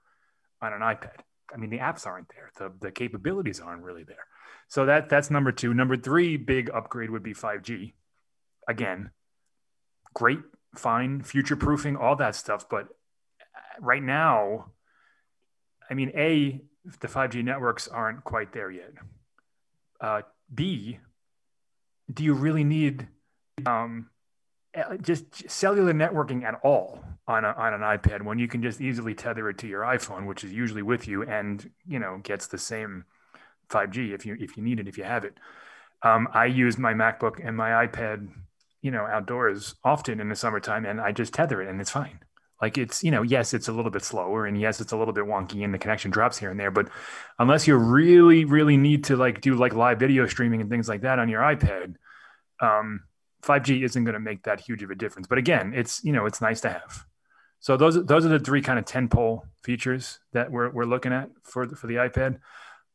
on 0.61 0.73
an 0.73 0.81
iPad. 0.81 1.21
I 1.53 1.57
mean, 1.57 1.69
the 1.69 1.79
apps 1.79 2.05
aren't 2.05 2.29
there. 2.29 2.51
The, 2.57 2.73
the 2.79 2.91
capabilities 2.91 3.59
aren't 3.59 3.83
really 3.83 4.03
there. 4.03 4.25
So 4.67 4.85
that 4.85 5.09
that's 5.09 5.29
number 5.29 5.51
two. 5.51 5.73
Number 5.73 5.97
three 5.97 6.37
big 6.37 6.69
upgrade 6.73 7.09
would 7.09 7.23
be 7.23 7.33
5G. 7.33 7.93
Again, 8.67 9.11
great, 10.13 10.39
fine, 10.75 11.21
future 11.21 11.55
proofing, 11.55 11.97
all 11.97 12.15
that 12.17 12.35
stuff. 12.35 12.69
But 12.69 12.83
uh, 12.85 13.81
right 13.81 14.03
now, 14.03 14.71
I 15.89 15.93
mean, 15.93 16.11
A, 16.15 16.61
the 16.99 17.07
5G 17.07 17.43
networks 17.43 17.87
aren't 17.87 18.23
quite 18.23 18.53
there 18.53 18.71
yet. 18.71 18.93
Uh, 19.99 20.21
B, 20.53 20.99
do 22.11 22.23
you 22.23 22.33
really 22.33 22.63
need 22.63 23.07
um, 23.65 24.09
uh, 24.75 24.97
just 24.97 25.49
cellular 25.49 25.93
networking 25.93 26.43
at 26.43 26.55
all 26.63 27.03
on, 27.31 27.45
a, 27.45 27.49
on 27.49 27.73
an 27.73 27.81
iPad 27.81 28.23
when 28.23 28.39
you 28.39 28.47
can 28.47 28.61
just 28.61 28.81
easily 28.81 29.13
tether 29.13 29.49
it 29.49 29.57
to 29.59 29.67
your 29.67 29.81
iPhone, 29.81 30.27
which 30.27 30.43
is 30.43 30.51
usually 30.51 30.81
with 30.81 31.07
you 31.07 31.23
and 31.23 31.69
you 31.87 31.99
know 31.99 32.19
gets 32.23 32.47
the 32.47 32.57
same 32.57 33.05
5G 33.69 34.13
if 34.13 34.25
you 34.25 34.37
if 34.39 34.57
you 34.57 34.63
need 34.63 34.79
it 34.79 34.87
if 34.87 34.97
you 34.97 35.03
have 35.03 35.23
it. 35.25 35.37
Um, 36.03 36.27
I 36.33 36.45
use 36.45 36.77
my 36.77 36.93
MacBook 36.93 37.45
and 37.45 37.55
my 37.55 37.85
iPad, 37.85 38.27
you 38.81 38.91
know, 38.91 39.05
outdoors 39.05 39.75
often 39.83 40.19
in 40.19 40.29
the 40.29 40.35
summertime, 40.35 40.85
and 40.85 40.99
I 40.99 41.11
just 41.11 41.33
tether 41.33 41.61
it 41.61 41.69
and 41.69 41.79
it's 41.79 41.91
fine. 41.91 42.19
Like 42.61 42.77
it's 42.77 43.03
you 43.03 43.09
know 43.11 43.23
yes 43.23 43.53
it's 43.53 43.67
a 43.67 43.73
little 43.73 43.91
bit 43.91 44.03
slower 44.03 44.45
and 44.45 44.59
yes 44.59 44.81
it's 44.81 44.91
a 44.91 44.97
little 44.97 45.13
bit 45.13 45.25
wonky 45.25 45.63
and 45.63 45.73
the 45.73 45.79
connection 45.79 46.11
drops 46.11 46.37
here 46.37 46.51
and 46.51 46.59
there, 46.59 46.71
but 46.71 46.89
unless 47.39 47.67
you 47.67 47.75
really 47.75 48.45
really 48.45 48.77
need 48.77 49.05
to 49.05 49.15
like 49.15 49.41
do 49.41 49.55
like 49.55 49.73
live 49.73 49.99
video 49.99 50.27
streaming 50.27 50.61
and 50.61 50.69
things 50.69 50.87
like 50.87 51.01
that 51.01 51.17
on 51.19 51.29
your 51.29 51.41
iPad. 51.41 51.95
Um, 52.59 53.01
5G 53.41 53.83
isn't 53.83 54.03
going 54.03 54.13
to 54.13 54.19
make 54.19 54.43
that 54.43 54.59
huge 54.59 54.83
of 54.83 54.91
a 54.91 54.95
difference. 54.95 55.27
But 55.27 55.39
again, 55.39 55.73
it's 55.75 56.03
you 56.03 56.11
know 56.11 56.25
it's 56.25 56.41
nice 56.41 56.61
to 56.61 56.69
have. 56.69 57.05
So 57.61 57.77
those 57.77 58.03
those 58.05 58.25
are 58.25 58.29
the 58.29 58.39
three 58.39 58.61
kind 58.61 58.79
of 58.79 58.85
10 58.85 59.07
pole 59.07 59.45
features 59.63 60.19
that 60.33 60.51
we're 60.51 60.69
we're 60.71 60.85
looking 60.85 61.13
at 61.13 61.29
for 61.43 61.65
the, 61.65 61.75
for 61.75 61.87
the 61.87 61.95
iPad. 61.95 62.39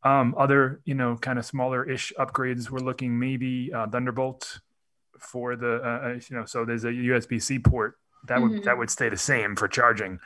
Um, 0.02 0.34
other, 0.36 0.80
you 0.84 0.94
know, 0.94 1.16
kind 1.16 1.38
of 1.38 1.44
smaller-ish 1.44 2.12
upgrades. 2.18 2.70
We're 2.70 2.80
looking 2.80 3.18
maybe 3.18 3.72
uh, 3.72 3.86
Thunderbolt 3.88 4.60
for 5.18 5.56
the, 5.56 5.76
uh, 5.76 6.08
uh 6.08 6.20
you 6.28 6.36
know, 6.36 6.44
so 6.44 6.64
there's 6.64 6.84
a 6.84 6.90
USB-C 6.90 7.60
port 7.60 7.94
that 8.28 8.40
would 8.40 8.52
mm-hmm. 8.52 8.64
that 8.64 8.76
would 8.76 8.90
stay 8.90 9.08
the 9.08 9.16
same 9.16 9.56
for 9.56 9.68
charging, 9.68 10.18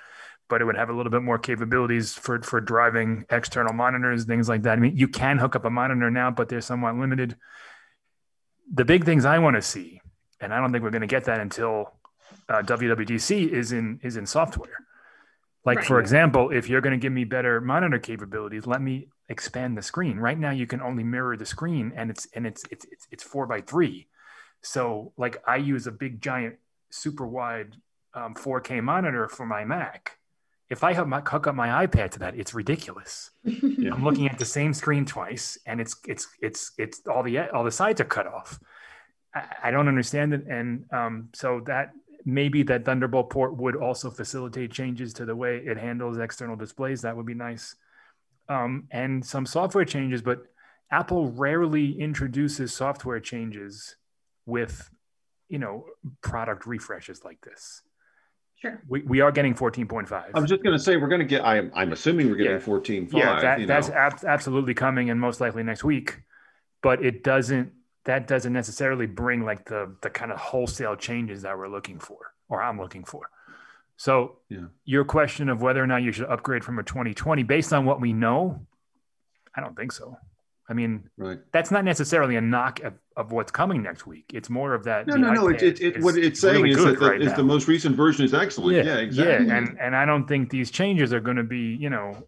but 0.48 0.60
it 0.60 0.64
would 0.64 0.76
have 0.76 0.88
a 0.88 0.92
little 0.92 1.12
bit 1.12 1.22
more 1.22 1.38
capabilities 1.38 2.14
for 2.14 2.40
for 2.42 2.60
driving 2.60 3.26
external 3.30 3.74
monitors, 3.74 4.24
things 4.24 4.48
like 4.48 4.62
that. 4.62 4.72
I 4.72 4.80
mean, 4.80 4.96
you 4.96 5.08
can 5.08 5.38
hook 5.38 5.54
up 5.54 5.64
a 5.64 5.70
monitor 5.70 6.10
now, 6.10 6.30
but 6.30 6.48
they're 6.48 6.60
somewhat 6.62 6.96
limited. 6.96 7.36
The 8.72 8.84
big 8.84 9.04
things 9.04 9.24
I 9.24 9.38
want 9.38 9.56
to 9.56 9.62
see, 9.62 10.00
and 10.40 10.52
I 10.52 10.60
don't 10.60 10.72
think 10.72 10.82
we're 10.82 10.90
going 10.90 11.00
to 11.02 11.06
get 11.06 11.24
that 11.24 11.40
until 11.40 11.92
uh, 12.50 12.62
WWDC 12.62 13.48
is 13.48 13.72
in 13.72 14.00
is 14.02 14.16
in 14.16 14.26
software. 14.26 14.84
Like 15.64 15.78
right. 15.78 15.86
for 15.86 16.00
example, 16.00 16.50
if 16.50 16.68
you're 16.68 16.80
going 16.80 16.98
to 16.98 17.02
give 17.02 17.12
me 17.12 17.24
better 17.24 17.60
monitor 17.60 17.98
capabilities, 17.98 18.66
let 18.66 18.82
me 18.82 19.08
expand 19.28 19.76
the 19.76 19.82
screen. 19.82 20.18
Right 20.18 20.38
now, 20.38 20.50
you 20.50 20.66
can 20.66 20.80
only 20.80 21.04
mirror 21.04 21.36
the 21.36 21.46
screen, 21.46 21.92
and 21.94 22.10
it's 22.10 22.26
and 22.34 22.46
it's 22.46 22.64
it's 22.70 22.84
it's, 22.90 23.06
it's 23.10 23.22
four 23.22 23.46
by 23.46 23.60
three. 23.60 24.08
So 24.62 25.12
like 25.16 25.42
I 25.46 25.56
use 25.56 25.86
a 25.86 25.92
big 25.92 26.20
giant 26.20 26.56
super 26.90 27.26
wide 27.26 27.76
um, 28.14 28.34
4K 28.34 28.82
monitor 28.82 29.28
for 29.28 29.46
my 29.46 29.64
Mac. 29.64 30.18
If 30.68 30.84
I 30.84 30.94
hook, 30.94 31.08
my, 31.08 31.20
hook 31.20 31.46
up 31.46 31.54
my 31.54 31.86
iPad 31.86 32.12
to 32.12 32.18
that, 32.20 32.36
it's 32.36 32.54
ridiculous. 32.54 33.30
Yeah. 33.44 33.90
I'm 33.94 34.04
looking 34.04 34.28
at 34.28 34.38
the 34.38 34.44
same 34.44 34.72
screen 34.72 35.04
twice, 35.04 35.58
and 35.66 35.80
it's 35.80 35.96
it's 36.06 36.28
it's 36.40 36.72
it's 36.78 37.02
all 37.06 37.22
the 37.22 37.38
all 37.50 37.64
the 37.64 37.72
sides 37.72 38.00
are 38.00 38.04
cut 38.04 38.26
off. 38.26 38.60
I, 39.34 39.42
I 39.64 39.70
don't 39.72 39.88
understand 39.88 40.32
it, 40.32 40.46
and 40.46 40.84
um, 40.92 41.28
so 41.32 41.60
that 41.66 41.90
maybe 42.24 42.62
that 42.64 42.84
Thunderbolt 42.84 43.30
port 43.30 43.56
would 43.56 43.76
also 43.76 44.10
facilitate 44.10 44.70
changes 44.70 45.12
to 45.14 45.24
the 45.24 45.36
way 45.36 45.58
it 45.58 45.76
handles 45.76 46.18
external 46.18 46.56
displays. 46.56 47.02
That 47.02 47.16
would 47.16 47.26
be 47.26 47.34
nice. 47.34 47.76
Um, 48.48 48.88
and 48.90 49.24
some 49.24 49.46
software 49.46 49.84
changes, 49.84 50.22
but 50.22 50.42
Apple 50.90 51.30
rarely 51.30 51.98
introduces 52.00 52.74
software 52.74 53.20
changes 53.20 53.96
with, 54.44 54.90
you 55.48 55.58
know, 55.58 55.86
product 56.20 56.66
refreshes 56.66 57.24
like 57.24 57.40
this. 57.42 57.82
Sure. 58.56 58.82
We, 58.88 59.02
we 59.02 59.20
are 59.20 59.32
getting 59.32 59.54
14.5. 59.54 60.30
I'm 60.34 60.46
just 60.46 60.62
going 60.62 60.76
to 60.76 60.82
say 60.82 60.96
we're 60.96 61.08
going 61.08 61.20
to 61.20 61.26
get, 61.26 61.44
I'm, 61.44 61.70
I'm 61.74 61.92
assuming 61.92 62.28
we're 62.28 62.36
getting 62.36 62.52
yeah. 62.52 62.58
14.5. 62.58 63.12
Yeah, 63.12 63.40
that, 63.40 63.66
that's 63.66 63.88
ab- 63.88 64.24
absolutely 64.26 64.74
coming 64.74 65.08
and 65.08 65.18
most 65.18 65.40
likely 65.40 65.62
next 65.62 65.84
week. 65.84 66.20
But 66.82 67.04
it 67.04 67.22
doesn't 67.22 67.72
that 68.04 68.26
doesn't 68.26 68.52
necessarily 68.52 69.06
bring 69.06 69.44
like 69.44 69.66
the 69.66 69.94
the 70.02 70.10
kind 70.10 70.32
of 70.32 70.38
wholesale 70.38 70.96
changes 70.96 71.42
that 71.42 71.56
we're 71.56 71.68
looking 71.68 71.98
for 71.98 72.32
or 72.48 72.62
I'm 72.62 72.80
looking 72.80 73.04
for. 73.04 73.30
So 73.96 74.38
yeah. 74.48 74.66
your 74.84 75.04
question 75.04 75.48
of 75.50 75.60
whether 75.60 75.82
or 75.82 75.86
not 75.86 76.02
you 76.02 76.10
should 76.10 76.24
upgrade 76.26 76.64
from 76.64 76.78
a 76.78 76.82
2020 76.82 77.42
based 77.42 77.72
on 77.72 77.84
what 77.84 78.00
we 78.00 78.14
know, 78.14 78.66
I 79.54 79.60
don't 79.60 79.76
think 79.76 79.92
so. 79.92 80.16
I 80.70 80.72
mean, 80.72 81.10
right. 81.18 81.38
that's 81.52 81.70
not 81.70 81.84
necessarily 81.84 82.36
a 82.36 82.40
knock 82.40 82.80
of, 82.80 82.94
of, 83.16 83.32
what's 83.32 83.50
coming 83.50 83.82
next 83.82 84.06
week. 84.06 84.30
It's 84.32 84.48
more 84.48 84.72
of 84.72 84.84
that. 84.84 85.08
No, 85.08 85.16
no, 85.16 85.32
no. 85.32 85.48
It, 85.48 85.62
it, 85.62 85.80
it, 85.80 86.00
what 86.00 86.16
it's 86.16 86.40
saying 86.40 86.62
really 86.62 86.78
is 86.78 86.84
that 86.84 87.00
the, 87.00 87.10
right 87.10 87.20
is 87.20 87.34
the 87.34 87.42
most 87.42 87.66
recent 87.66 87.96
version 87.96 88.24
is 88.24 88.32
excellent. 88.32 88.76
Yeah, 88.76 88.84
yeah 88.84 88.98
exactly. 88.98 89.48
Yeah, 89.48 89.56
and 89.56 89.80
and 89.80 89.96
I 89.96 90.04
don't 90.04 90.28
think 90.28 90.48
these 90.48 90.70
changes 90.70 91.12
are 91.12 91.18
going 91.18 91.38
to 91.38 91.42
be, 91.42 91.74
you 91.74 91.90
know, 91.90 92.24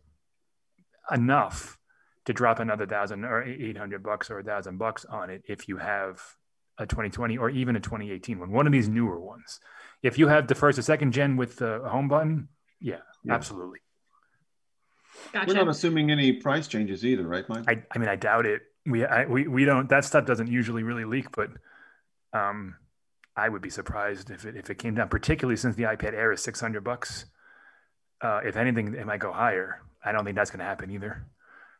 enough 1.12 1.78
to 2.26 2.32
drop 2.32 2.58
another 2.58 2.86
thousand 2.86 3.24
or 3.24 3.42
800 3.42 4.02
bucks 4.02 4.30
or 4.30 4.38
a 4.38 4.44
thousand 4.44 4.78
bucks 4.78 5.04
on 5.04 5.30
it 5.30 5.42
if 5.48 5.68
you 5.68 5.78
have 5.78 6.20
a 6.78 6.86
2020 6.86 7.36
or 7.38 7.50
even 7.50 7.76
a 7.76 7.80
2018 7.80 8.38
one, 8.38 8.50
one 8.50 8.66
of 8.66 8.72
these 8.72 8.88
newer 8.88 9.20
ones. 9.20 9.60
If 10.02 10.18
you 10.18 10.28
have 10.28 10.48
the 10.48 10.54
first 10.54 10.78
or 10.78 10.82
second 10.82 11.12
gen 11.12 11.36
with 11.36 11.56
the 11.56 11.80
home 11.86 12.08
button, 12.08 12.48
yeah, 12.80 12.96
yeah. 13.24 13.34
absolutely. 13.34 13.78
Gotcha. 15.32 15.46
We're 15.48 15.54
not 15.54 15.68
assuming 15.68 16.10
any 16.10 16.32
price 16.32 16.66
changes 16.66 17.04
either, 17.04 17.26
right, 17.26 17.48
Mike? 17.48 17.64
I, 17.68 17.82
I 17.94 17.98
mean, 17.98 18.08
I 18.08 18.16
doubt 18.16 18.46
it. 18.46 18.62
We, 18.86 19.04
I, 19.04 19.26
we, 19.26 19.46
we 19.46 19.64
don't, 19.64 19.88
that 19.90 20.04
stuff 20.04 20.26
doesn't 20.26 20.48
usually 20.48 20.82
really 20.82 21.04
leak, 21.04 21.30
but 21.32 21.50
um, 22.32 22.76
I 23.36 23.48
would 23.48 23.62
be 23.62 23.70
surprised 23.70 24.30
if 24.30 24.44
it, 24.44 24.56
if 24.56 24.70
it 24.70 24.78
came 24.78 24.94
down, 24.94 25.08
particularly 25.08 25.56
since 25.56 25.76
the 25.76 25.84
iPad 25.84 26.14
Air 26.14 26.32
is 26.32 26.42
600 26.42 26.82
bucks. 26.82 27.26
Uh, 28.20 28.40
if 28.44 28.56
anything, 28.56 28.94
it 28.94 29.06
might 29.06 29.20
go 29.20 29.32
higher. 29.32 29.82
I 30.04 30.12
don't 30.12 30.24
think 30.24 30.36
that's 30.36 30.50
going 30.50 30.58
to 30.58 30.64
happen 30.64 30.90
either. 30.90 31.26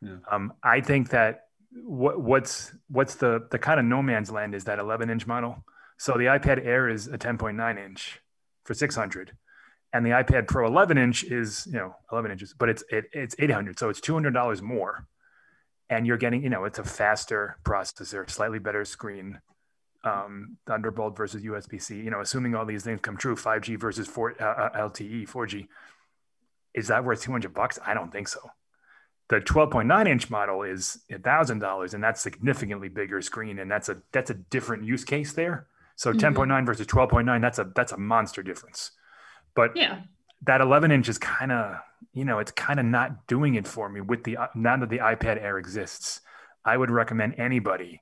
Yeah. 0.03 0.17
Um, 0.29 0.53
I 0.63 0.81
think 0.81 1.09
that 1.09 1.45
what, 1.71 2.21
what's 2.21 2.73
what's 2.89 3.15
the 3.15 3.47
the 3.51 3.59
kind 3.59 3.79
of 3.79 3.85
no 3.85 4.01
man's 4.01 4.31
land 4.31 4.53
is 4.53 4.65
that 4.65 4.79
11 4.79 5.09
inch 5.09 5.25
model. 5.25 5.63
So 5.97 6.13
the 6.13 6.25
iPad 6.25 6.65
Air 6.65 6.89
is 6.89 7.07
a 7.07 7.17
10.9 7.17 7.83
inch 7.83 8.19
for 8.65 8.73
600, 8.73 9.31
and 9.93 10.05
the 10.05 10.11
iPad 10.11 10.47
Pro 10.47 10.67
11 10.67 10.97
inch 10.97 11.23
is 11.23 11.67
you 11.67 11.79
know 11.79 11.95
11 12.11 12.31
inches, 12.31 12.53
but 12.57 12.69
it's 12.69 12.83
it, 12.89 13.05
it's 13.13 13.35
800, 13.39 13.79
so 13.79 13.89
it's 13.89 14.01
200 14.01 14.33
dollars 14.33 14.61
more, 14.61 15.07
and 15.89 16.05
you're 16.05 16.17
getting 16.17 16.43
you 16.43 16.49
know 16.49 16.65
it's 16.65 16.79
a 16.79 16.83
faster 16.83 17.57
processor, 17.63 18.29
slightly 18.29 18.59
better 18.59 18.85
screen, 18.85 19.39
um, 20.03 20.57
Thunderbolt 20.67 21.15
versus 21.15 21.43
USB 21.43 21.81
C. 21.81 21.95
You 21.95 22.11
know, 22.11 22.21
assuming 22.21 22.55
all 22.55 22.65
these 22.65 22.83
things 22.83 22.99
come 23.01 23.17
true, 23.17 23.35
5G 23.35 23.79
versus 23.79 24.07
4 24.07 24.41
uh, 24.41 24.45
uh 24.45 24.89
LTE, 24.89 25.29
4G. 25.29 25.67
Is 26.73 26.87
that 26.87 27.05
worth 27.05 27.21
200 27.21 27.53
bucks? 27.53 27.77
I 27.85 27.93
don't 27.93 28.11
think 28.11 28.27
so 28.27 28.39
the 29.33 29.41
12.9 29.41 30.07
inch 30.07 30.29
model 30.29 30.61
is 30.61 30.99
a 31.09 31.17
thousand 31.17 31.57
dollars 31.57 31.95
and 31.95 32.03
that's 32.03 32.21
significantly 32.21 32.87
bigger 32.87 33.19
screen 33.19 33.57
and 33.57 33.69
that's 33.69 33.89
a 33.89 33.97
that's 34.11 34.29
a 34.29 34.35
different 34.35 34.83
use 34.83 35.03
case 35.03 35.33
there. 35.33 35.65
So 35.95 36.11
mm-hmm. 36.11 36.39
10.9 36.39 36.65
versus 36.65 36.85
12.9 36.85 37.41
that's 37.41 37.57
a 37.57 37.71
that's 37.75 37.91
a 37.91 37.97
monster 37.97 38.43
difference. 38.43 38.91
But 39.55 39.75
yeah. 39.75 40.01
that 40.43 40.61
11 40.61 40.91
inch 40.91 41.09
is 41.09 41.17
kind 41.17 41.51
of 41.51 41.77
you 42.13 42.25
know 42.25 42.37
it's 42.37 42.51
kind 42.51 42.79
of 42.79 42.85
not 42.85 43.25
doing 43.25 43.55
it 43.55 43.67
for 43.67 43.89
me 43.89 44.01
with 44.01 44.23
the 44.23 44.37
now 44.53 44.77
that 44.77 44.89
the 44.89 44.99
ipad 44.99 45.41
air 45.41 45.57
exists. 45.57 46.21
I 46.63 46.77
would 46.77 46.91
recommend 46.91 47.35
anybody 47.39 48.01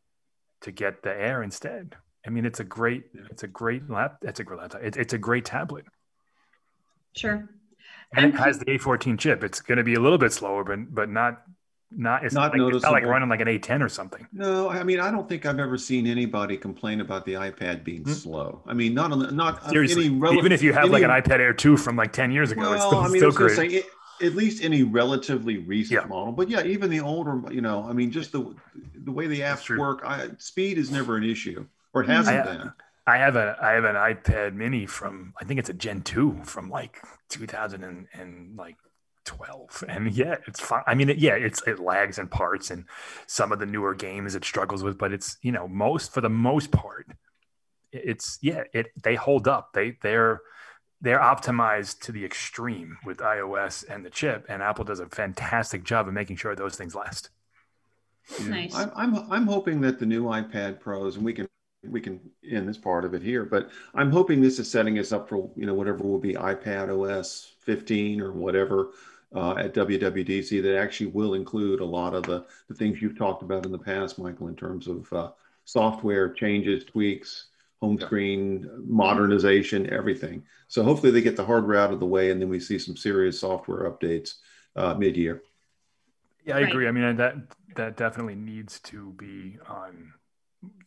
to 0.61 0.71
get 0.71 1.01
the 1.01 1.11
air 1.11 1.41
instead. 1.41 1.95
I 2.25 2.29
mean 2.29 2.45
it's 2.45 2.59
a 2.59 2.65
great 2.65 3.05
it's 3.29 3.43
a 3.43 3.47
great 3.47 3.89
lap 3.89 4.17
it's 4.21 4.41
a 4.41 4.43
great 4.43 4.59
laptop. 4.59 4.83
It, 4.83 4.97
it's 4.97 5.13
a 5.13 5.17
great 5.17 5.45
tablet. 5.45 5.85
Sure 7.13 7.47
and 8.13 8.25
it 8.25 8.35
has 8.35 8.59
the 8.59 8.65
A14 8.65 9.17
chip. 9.17 9.43
It's 9.43 9.61
going 9.61 9.77
to 9.77 9.83
be 9.83 9.93
a 9.93 9.99
little 9.99 10.17
bit 10.17 10.33
slower, 10.33 10.63
but 10.63 10.93
but 10.93 11.09
not 11.09 11.43
not 11.93 12.23
it's 12.23 12.33
not, 12.33 12.57
like, 12.57 12.73
it's 12.73 12.83
not 12.83 12.93
like 12.93 13.05
running 13.05 13.29
like 13.29 13.41
an 13.41 13.47
A10 13.47 13.81
or 13.81 13.89
something. 13.89 14.25
No, 14.31 14.69
I 14.69 14.83
mean 14.83 14.99
I 14.99 15.11
don't 15.11 15.27
think 15.27 15.45
I've 15.45 15.59
ever 15.59 15.77
seen 15.77 16.07
anybody 16.07 16.57
complain 16.57 17.01
about 17.01 17.25
the 17.25 17.33
iPad 17.33 17.83
being 17.83 18.03
mm-hmm. 18.03 18.13
slow. 18.13 18.61
I 18.65 18.73
mean, 18.73 18.93
not 18.93 19.11
on 19.11 19.19
the, 19.19 19.31
not 19.31 19.69
Seriously, 19.69 20.05
any 20.05 20.15
rele- 20.15 20.37
even 20.37 20.51
if 20.51 20.61
you 20.61 20.73
have 20.73 20.85
any, 20.85 20.93
like 20.93 21.03
an 21.03 21.09
iPad 21.09 21.39
Air 21.39 21.53
2 21.53 21.77
from 21.77 21.95
like 21.95 22.13
10 22.13 22.31
years 22.31 22.51
ago, 22.51 22.61
well, 22.61 22.73
it's 22.73 22.85
still, 22.85 22.99
I 22.99 23.07
mean, 23.07 23.17
still 23.17 23.31
great. 23.31 23.55
Say, 23.55 23.67
it, 23.67 23.85
at 24.21 24.35
least 24.35 24.63
any 24.63 24.83
relatively 24.83 25.57
recent 25.57 26.01
yeah. 26.01 26.07
model, 26.07 26.31
but 26.31 26.49
yeah, 26.49 26.63
even 26.63 26.89
the 26.89 26.99
older, 26.99 27.41
you 27.51 27.61
know, 27.61 27.85
I 27.89 27.93
mean, 27.93 28.11
just 28.11 28.31
the 28.31 28.55
the 28.93 29.11
way 29.11 29.27
the 29.27 29.41
apps 29.41 29.75
work, 29.77 30.03
I, 30.05 30.29
speed 30.37 30.77
is 30.77 30.91
never 30.91 31.17
an 31.17 31.23
issue, 31.23 31.65
or 31.93 32.03
it 32.03 32.07
hasn't 32.07 32.37
I, 32.37 32.43
been. 32.43 32.73
I 33.11 33.17
have 33.17 33.35
a 33.35 33.57
I 33.61 33.71
have 33.71 33.83
an 33.83 33.95
iPad 33.95 34.53
Mini 34.53 34.85
from 34.85 35.33
I 35.39 35.43
think 35.43 35.59
it's 35.59 35.69
a 35.69 35.73
Gen 35.73 36.01
two 36.01 36.39
from 36.45 36.69
like 36.69 36.97
2000 37.27 37.83
and, 37.83 38.07
and 38.13 38.55
like 38.55 38.77
12 39.25 39.83
and 39.89 40.13
yeah 40.13 40.37
it's 40.47 40.61
fine. 40.61 40.83
I 40.87 40.95
mean 40.95 41.09
it, 41.09 41.17
yeah 41.17 41.33
it's 41.33 41.61
it 41.67 41.79
lags 41.79 42.17
in 42.19 42.29
parts 42.29 42.71
and 42.71 42.85
some 43.27 43.51
of 43.51 43.59
the 43.59 43.65
newer 43.65 43.93
games 43.95 44.33
it 44.33 44.45
struggles 44.45 44.81
with 44.81 44.97
but 44.97 45.11
it's 45.11 45.37
you 45.41 45.51
know 45.51 45.67
most 45.67 46.13
for 46.13 46.21
the 46.21 46.29
most 46.29 46.71
part 46.71 47.07
it's 47.91 48.39
yeah 48.41 48.63
it 48.73 48.87
they 49.03 49.15
hold 49.15 49.45
up. 49.45 49.73
They 49.73 49.97
they're 50.01 50.39
they're 51.01 51.19
optimized 51.19 51.99
to 52.01 52.13
the 52.13 52.23
extreme 52.23 52.97
with 53.05 53.17
ios 53.17 53.83
and 53.89 54.05
the 54.05 54.09
chip 54.09 54.45
and 54.47 54.63
apple 54.63 54.85
does 54.85 55.01
a 55.01 55.09
fantastic 55.09 55.83
job 55.83 56.07
of 56.07 56.13
making 56.13 56.37
sure 56.37 56.55
those 56.55 56.77
things 56.77 56.95
last. 56.95 57.29
Yeah. 58.39 58.47
nice. 58.47 58.73
I'm, 58.73 58.91
I'm 58.95 59.31
i'm 59.31 59.47
hoping 59.47 59.81
that 59.81 59.99
the 59.99 60.05
new 60.05 60.23
ipad 60.25 60.79
pros 60.79 61.17
and 61.17 61.25
we 61.25 61.33
can 61.33 61.49
we 61.83 62.01
can 62.01 62.19
end 62.49 62.67
this 62.67 62.77
part 62.77 63.05
of 63.05 63.13
it 63.13 63.23
here, 63.23 63.45
but 63.45 63.69
I'm 63.95 64.11
hoping 64.11 64.41
this 64.41 64.59
is 64.59 64.69
setting 64.69 64.99
us 64.99 65.11
up 65.11 65.27
for 65.27 65.49
you 65.55 65.65
know 65.65 65.73
whatever 65.73 66.03
will 66.03 66.19
be 66.19 66.33
iPad 66.33 66.89
OS 66.89 67.53
15 67.59 68.21
or 68.21 68.31
whatever 68.31 68.91
uh, 69.35 69.55
at 69.55 69.73
WWDC 69.73 70.61
that 70.61 70.77
actually 70.77 71.07
will 71.07 71.33
include 71.33 71.79
a 71.79 71.85
lot 71.85 72.13
of 72.13 72.23
the, 72.23 72.45
the 72.67 72.73
things 72.73 73.01
you've 73.01 73.17
talked 73.17 73.43
about 73.43 73.65
in 73.65 73.71
the 73.71 73.79
past, 73.79 74.19
Michael, 74.19 74.49
in 74.49 74.55
terms 74.55 74.87
of 74.87 75.11
uh, 75.13 75.31
software 75.63 76.33
changes, 76.33 76.83
tweaks, 76.83 77.47
home 77.81 77.99
screen 77.99 78.69
modernization, 78.85 79.91
everything. 79.91 80.43
So 80.67 80.83
hopefully 80.83 81.11
they 81.11 81.21
get 81.21 81.35
the 81.35 81.45
hardware 81.45 81.79
out 81.79 81.93
of 81.93 81.99
the 81.99 82.05
way, 82.05 82.29
and 82.31 82.41
then 82.41 82.49
we 82.49 82.59
see 82.59 82.77
some 82.77 82.95
serious 82.95 83.39
software 83.39 83.89
updates 83.89 84.35
uh, 84.75 84.93
mid-year. 84.93 85.41
Yeah, 86.45 86.57
I 86.57 86.61
right. 86.61 86.69
agree. 86.69 86.87
I 86.87 86.91
mean, 86.91 87.15
that 87.17 87.35
that 87.75 87.97
definitely 87.97 88.35
needs 88.35 88.79
to 88.81 89.11
be 89.13 89.57
on 89.67 90.13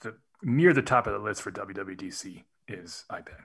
the 0.03 0.15
near 0.45 0.73
the 0.73 0.83
top 0.83 1.07
of 1.07 1.13
the 1.13 1.19
list 1.19 1.43
for 1.43 1.51
WWDC 1.51 2.45
is 2.69 3.05
iPad. 3.11 3.45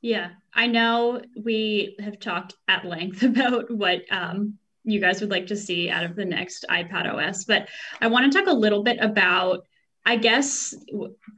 Yeah, 0.00 0.30
I 0.52 0.66
know 0.66 1.22
we 1.42 1.96
have 1.98 2.20
talked 2.20 2.54
at 2.68 2.84
length 2.84 3.22
about 3.22 3.70
what 3.70 4.02
um, 4.10 4.58
you 4.84 5.00
guys 5.00 5.20
would 5.20 5.30
like 5.30 5.46
to 5.46 5.56
see 5.56 5.88
out 5.88 6.04
of 6.04 6.14
the 6.14 6.24
next 6.24 6.66
iPad 6.68 7.12
OS, 7.12 7.44
but 7.44 7.68
I 8.00 8.08
want 8.08 8.30
to 8.30 8.38
talk 8.38 8.48
a 8.48 8.52
little 8.52 8.82
bit 8.82 8.98
about, 9.00 9.64
I 10.04 10.16
guess, 10.16 10.74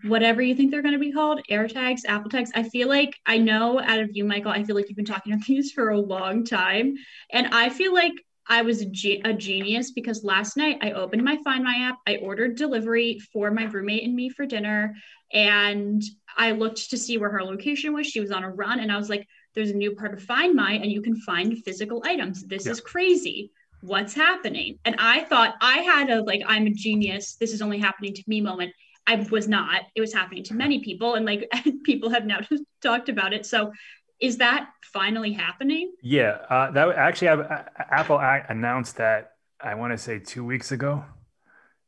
whatever 0.02 0.42
you 0.42 0.56
think 0.56 0.72
they're 0.72 0.82
going 0.82 0.94
to 0.94 0.98
be 0.98 1.12
called 1.12 1.42
AirTags, 1.48 2.00
Apple 2.08 2.28
Tags. 2.30 2.50
I 2.56 2.64
feel 2.64 2.88
like 2.88 3.14
I 3.24 3.38
know 3.38 3.80
out 3.80 4.00
of 4.00 4.10
you, 4.16 4.24
Michael, 4.24 4.50
I 4.50 4.64
feel 4.64 4.74
like 4.74 4.88
you've 4.88 4.96
been 4.96 5.04
talking 5.04 5.32
about 5.32 5.46
these 5.46 5.70
for 5.74 5.90
a 5.90 6.00
long 6.00 6.44
time. 6.44 6.96
And 7.30 7.46
I 7.54 7.68
feel 7.68 7.94
like 7.94 8.14
I 8.48 8.62
was 8.62 8.80
a, 8.80 8.86
ge- 8.86 9.20
a 9.24 9.32
genius 9.32 9.90
because 9.90 10.24
last 10.24 10.56
night 10.56 10.78
I 10.80 10.92
opened 10.92 11.24
my 11.24 11.38
Find 11.44 11.64
My 11.64 11.88
app. 11.88 11.98
I 12.06 12.16
ordered 12.16 12.56
delivery 12.56 13.18
for 13.32 13.50
my 13.50 13.64
roommate 13.64 14.04
and 14.04 14.14
me 14.14 14.28
for 14.28 14.46
dinner. 14.46 14.94
And 15.32 16.02
I 16.36 16.52
looked 16.52 16.90
to 16.90 16.98
see 16.98 17.18
where 17.18 17.30
her 17.30 17.42
location 17.42 17.92
was. 17.92 18.06
She 18.06 18.20
was 18.20 18.30
on 18.30 18.44
a 18.44 18.50
run. 18.50 18.80
And 18.80 18.92
I 18.92 18.96
was 18.96 19.10
like, 19.10 19.26
there's 19.54 19.70
a 19.70 19.74
new 19.74 19.94
part 19.96 20.12
of 20.12 20.22
Find 20.22 20.54
My, 20.54 20.72
and 20.72 20.92
you 20.92 21.02
can 21.02 21.16
find 21.16 21.58
physical 21.64 22.02
items. 22.04 22.44
This 22.44 22.66
yeah. 22.66 22.72
is 22.72 22.80
crazy. 22.80 23.50
What's 23.80 24.14
happening? 24.14 24.78
And 24.84 24.96
I 24.98 25.24
thought 25.24 25.54
I 25.60 25.78
had 25.78 26.10
a 26.10 26.22
like, 26.22 26.42
I'm 26.46 26.66
a 26.66 26.70
genius. 26.70 27.36
This 27.40 27.52
is 27.52 27.62
only 27.62 27.78
happening 27.78 28.14
to 28.14 28.22
me 28.26 28.40
moment. 28.40 28.72
I 29.06 29.16
was 29.30 29.48
not. 29.48 29.82
It 29.94 30.00
was 30.00 30.12
happening 30.12 30.44
to 30.44 30.54
many 30.54 30.80
people. 30.80 31.14
And 31.14 31.24
like 31.24 31.50
people 31.84 32.10
have 32.10 32.26
now 32.26 32.40
talked 32.82 33.08
about 33.08 33.32
it. 33.32 33.46
So 33.46 33.72
is 34.20 34.38
that 34.38 34.70
finally 34.82 35.32
happening? 35.32 35.92
Yeah, 36.02 36.38
uh, 36.48 36.70
that 36.72 36.88
actually 36.96 37.28
uh, 37.28 37.62
Apple 37.78 38.18
announced 38.18 38.96
that 38.96 39.32
I 39.60 39.74
want 39.74 39.92
to 39.92 39.98
say 39.98 40.18
two 40.18 40.44
weeks 40.44 40.72
ago. 40.72 41.04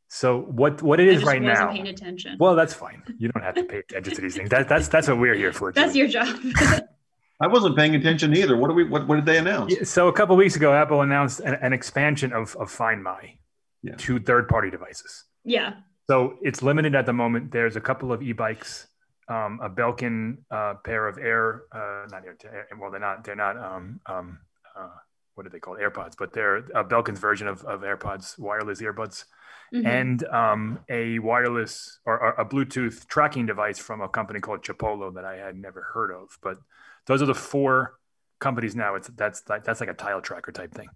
So 0.07 0.41
what 0.41 0.81
what 0.81 0.99
it 0.99 1.07
is 1.07 1.23
right 1.23 1.41
now? 1.41 1.71
Paying 1.71 1.87
attention. 1.87 2.37
Well, 2.39 2.55
that's 2.55 2.73
fine. 2.73 3.03
You 3.17 3.29
don't 3.29 3.43
have 3.43 3.55
to 3.55 3.63
pay 3.63 3.79
attention 3.79 4.15
to 4.15 4.21
these 4.21 4.35
things. 4.35 4.49
That, 4.49 4.67
that's 4.67 4.87
that's 4.87 5.07
what 5.07 5.19
we're 5.19 5.35
here 5.35 5.53
for. 5.53 5.71
That's 5.71 5.95
your 5.95 6.07
job. 6.07 6.27
I 7.41 7.47
wasn't 7.47 7.77
paying 7.77 7.95
attention 7.95 8.35
either. 8.35 8.57
What 8.57 8.69
do 8.69 8.73
we? 8.73 8.83
What, 8.85 9.07
what 9.07 9.15
did 9.15 9.25
they 9.25 9.37
announce? 9.37 9.73
Yeah, 9.73 9.83
so 9.83 10.07
a 10.07 10.13
couple 10.13 10.35
weeks 10.35 10.55
ago, 10.55 10.73
Apple 10.73 11.01
announced 11.01 11.39
an, 11.41 11.55
an 11.61 11.73
expansion 11.73 12.33
of 12.33 12.55
of 12.55 12.71
Find 12.71 13.03
My 13.03 13.35
yeah. 13.83 13.95
to 13.97 14.19
third 14.19 14.49
party 14.49 14.69
devices. 14.69 15.25
Yeah. 15.43 15.75
So 16.09 16.37
it's 16.41 16.63
limited 16.63 16.95
at 16.95 17.05
the 17.05 17.13
moment. 17.13 17.51
There's 17.51 17.75
a 17.75 17.81
couple 17.81 18.11
of 18.11 18.23
e-bikes 18.23 18.87
um, 19.29 19.59
a 19.61 19.69
Belkin 19.69 20.37
uh, 20.49 20.73
pair 20.83 21.07
of 21.07 21.17
Air, 21.17 21.63
uh, 21.71 22.07
not 22.11 22.23
Air, 22.25 22.67
well, 22.79 22.91
they're 22.91 22.99
not, 22.99 23.23
they're 23.23 23.35
not, 23.35 23.57
um, 23.57 23.99
um, 24.07 24.39
uh, 24.75 24.89
what 25.35 25.45
are 25.45 25.49
they 25.49 25.59
called? 25.59 25.77
AirPods, 25.77 26.15
but 26.17 26.33
they're 26.33 26.57
a 26.57 26.83
Belkin's 26.83 27.19
version 27.19 27.47
of, 27.47 27.63
of 27.63 27.81
AirPods, 27.81 28.37
wireless 28.39 28.81
earbuds, 28.81 29.25
mm-hmm. 29.73 29.85
and 29.85 30.23
um, 30.25 30.79
a 30.89 31.19
wireless 31.19 31.99
or, 32.05 32.19
or, 32.19 32.29
a 32.31 32.45
Bluetooth 32.45 33.07
tracking 33.07 33.45
device 33.45 33.77
from 33.77 34.01
a 34.01 34.09
company 34.09 34.39
called 34.39 34.63
Chipolo 34.63 35.13
that 35.13 35.25
I 35.25 35.35
had 35.35 35.55
never 35.55 35.83
heard 35.93 36.11
of. 36.11 36.37
But 36.41 36.57
those 37.05 37.21
are 37.21 37.27
the 37.27 37.35
four 37.35 37.99
companies 38.39 38.75
now. 38.75 38.95
It's 38.95 39.07
that's 39.09 39.47
like, 39.47 39.63
that's 39.63 39.79
like 39.79 39.89
a 39.89 39.93
tile 39.93 40.21
tracker 40.21 40.51
type 40.51 40.73
thing. 40.73 40.89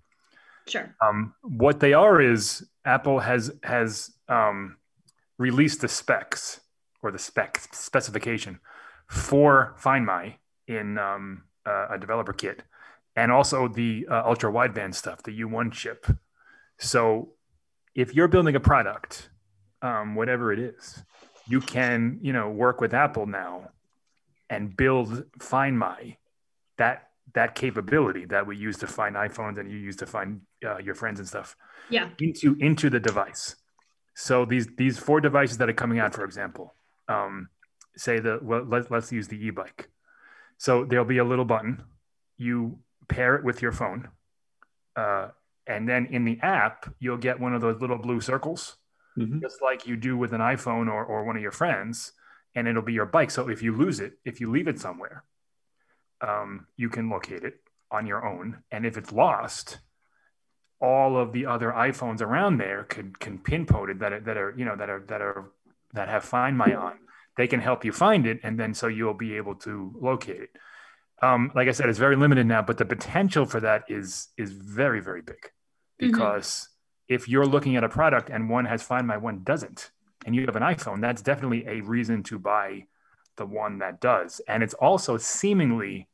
Sure. 0.68 0.96
Um, 1.02 1.36
what 1.42 1.80
they 1.80 1.94
are 1.94 2.20
is 2.22 2.68
Apple 2.86 3.20
has 3.20 3.52
has 3.64 4.12
um, 4.28 4.78
released 5.38 5.82
the 5.82 5.88
specs 5.88 6.62
or 7.04 7.12
the 7.12 7.20
spec 7.20 7.60
specification 7.72 8.60
for 9.08 9.76
Find 9.78 10.06
My 10.06 10.38
in 10.68 10.98
um, 10.98 11.44
uh, 11.66 11.88
a 11.92 12.00
developer 12.00 12.34
kit, 12.34 12.64
and 13.16 13.32
also 13.32 13.68
the 13.68 14.08
uh, 14.10 14.24
ultra 14.26 14.52
wideband 14.52 14.96
stuff, 14.96 15.22
the 15.24 15.42
U1 15.42 15.72
chip. 15.72 16.08
So 16.80 17.34
if 17.94 18.16
you're 18.16 18.28
building 18.28 18.56
a 18.56 18.60
product, 18.60 19.30
um, 19.82 20.16
whatever 20.16 20.52
it 20.52 20.60
is, 20.60 21.04
you 21.48 21.60
can 21.60 22.20
you 22.22 22.34
know 22.34 22.50
work 22.50 22.82
with 22.82 22.94
Apple 22.94 23.28
now 23.28 23.70
and 24.50 24.76
build 24.76 25.26
Find 25.40 25.78
My 25.78 26.18
that 26.78 27.10
that 27.34 27.56
capability 27.56 28.26
that 28.26 28.46
we 28.46 28.56
use 28.56 28.78
to 28.78 28.88
find 28.88 29.16
iPhones 29.16 29.58
and 29.58 29.72
you 29.72 29.78
use 29.78 29.96
to 29.98 30.06
find 30.06 30.42
uh, 30.66 30.78
your 30.78 30.96
friends 30.96 31.20
and 31.20 31.28
stuff 31.28 31.56
yeah 31.90 32.10
into 32.20 32.56
into 32.60 32.90
the 32.90 33.00
device 33.00 33.56
so 34.16 34.46
these 34.46 34.68
these 34.78 34.98
four 35.00 35.20
devices 35.20 35.58
that 35.58 35.70
are 35.70 35.74
coming 35.74 36.00
out 36.00 36.14
for 36.14 36.24
example 36.24 36.76
um, 37.08 37.50
say 37.96 38.20
the 38.20 38.40
well, 38.42 38.64
let, 38.64 38.92
let's 38.92 39.12
use 39.12 39.28
the 39.28 39.46
e-bike. 39.46 39.90
So 40.58 40.86
there'll 40.86 41.06
be 41.06 41.18
a 41.18 41.24
little 41.24 41.46
button. 41.46 41.84
You 42.38 42.80
pair 43.08 43.36
it 43.36 43.44
with 43.44 43.62
your 43.62 43.72
phone, 43.72 44.10
uh, 44.96 45.30
and 45.68 45.88
then 45.88 46.08
in 46.08 46.26
the 46.26 46.40
app 46.42 46.94
you'll 47.00 47.18
get 47.18 47.40
one 47.40 47.54
of 47.54 47.62
those 47.62 47.82
little 47.82 47.98
blue 47.98 48.22
circles, 48.22 48.78
mm-hmm. 49.18 49.40
just 49.42 49.62
like 49.62 49.88
you 49.88 49.96
do 49.96 50.18
with 50.18 50.34
an 50.34 50.42
iPhone 50.42 50.88
or, 50.88 51.04
or 51.04 51.24
one 51.26 51.36
of 51.36 51.42
your 51.42 51.52
friends, 51.52 52.14
and 52.56 52.68
it'll 52.68 52.82
be 52.82 52.94
your 52.94 53.06
bike. 53.06 53.32
So 53.32 53.50
if 53.50 53.62
you 53.62 53.76
lose 53.76 54.00
it, 54.00 54.14
if 54.26 54.40
you 54.40 54.52
leave 54.52 54.68
it 54.68 54.80
somewhere, 54.80 55.24
um, 56.22 56.68
you 56.78 56.90
can 56.90 57.10
locate 57.10 57.44
it 57.44 57.60
on 57.92 58.08
your 58.08 58.26
own, 58.26 58.64
and 58.72 58.86
if 58.86 58.98
it's 58.98 59.12
lost, 59.12 59.80
all 60.82 61.18
of 61.18 61.32
the 61.32 61.46
other 61.46 61.72
iPhones 61.72 62.22
around 62.22 62.58
there 62.58 62.84
can 62.84 63.14
can 63.14 63.38
pinpoint 63.38 63.90
it 63.90 64.00
that 64.00 64.12
are, 64.12 64.20
that 64.20 64.38
are 64.38 64.54
you 64.58 64.66
know 64.66 64.76
that 64.76 64.90
are 64.90 65.04
that 65.08 65.22
are 65.22 65.52
that 65.94 66.10
have 66.10 66.24
Find 66.24 66.58
My 66.58 66.74
on, 66.74 66.94
they 67.38 67.48
can 67.48 67.60
help 67.60 67.86
you 67.86 67.92
find 67.92 68.28
it, 68.28 68.40
and 68.44 68.60
then 68.60 68.74
so 68.74 68.88
you'll 68.88 69.14
be 69.14 69.38
able 69.38 69.56
to 69.56 69.94
locate 70.00 70.42
it. 70.42 70.50
Um, 71.22 71.52
like 71.56 71.68
I 71.68 71.72
said, 71.72 71.90
it's 71.90 72.00
very 72.00 72.16
limited 72.16 72.46
now, 72.46 72.62
but 72.62 72.78
the 72.78 72.86
potential 72.86 73.46
for 73.46 73.60
that 73.62 73.84
is 73.88 74.30
is 74.38 74.52
very 74.52 75.00
very 75.00 75.22
big 75.22 75.38
mm-hmm. 75.38 76.08
because 76.08 76.48
mm-hmm. 76.48 77.16
if 77.16 77.30
you're 77.30 77.46
looking 77.46 77.76
at 77.76 77.84
a 77.84 77.90
product 77.90 78.30
and 78.30 78.50
one 78.50 78.66
has 78.66 78.84
Find 78.84 79.08
My, 79.08 79.18
one 79.18 79.44
doesn't, 79.44 79.92
and 80.26 80.36
you 80.36 80.46
have 80.46 80.56
an 80.56 80.64
iPhone, 80.64 81.02
that's 81.02 81.22
definitely 81.22 81.66
a 81.68 81.82
reason 81.82 82.24
to 82.24 82.40
buy 82.40 82.88
the 83.38 83.46
one 83.46 83.80
that 83.80 84.02
does, 84.02 84.42
and 84.48 84.62
it's 84.62 84.76
also 84.76 85.18
seemingly 85.18 86.10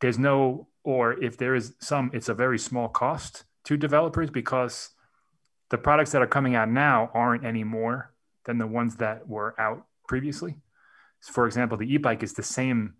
there's 0.00 0.18
no 0.18 0.68
or 0.84 1.22
if 1.22 1.36
there 1.36 1.54
is 1.54 1.74
some, 1.78 2.10
it's 2.12 2.28
a 2.28 2.34
very 2.34 2.58
small 2.58 2.88
cost 2.88 3.44
to 3.64 3.76
developers 3.76 4.30
because 4.30 4.90
the 5.70 5.78
products 5.78 6.12
that 6.12 6.22
are 6.22 6.26
coming 6.26 6.54
out 6.54 6.68
now 6.68 7.10
aren't 7.14 7.44
anymore 7.44 8.11
than 8.44 8.58
the 8.58 8.66
ones 8.66 8.96
that 8.96 9.28
were 9.28 9.58
out 9.60 9.86
previously. 10.08 10.56
For 11.20 11.46
example, 11.46 11.78
the 11.78 11.92
e-bike 11.92 12.22
is 12.22 12.34
the 12.34 12.42
same 12.42 12.94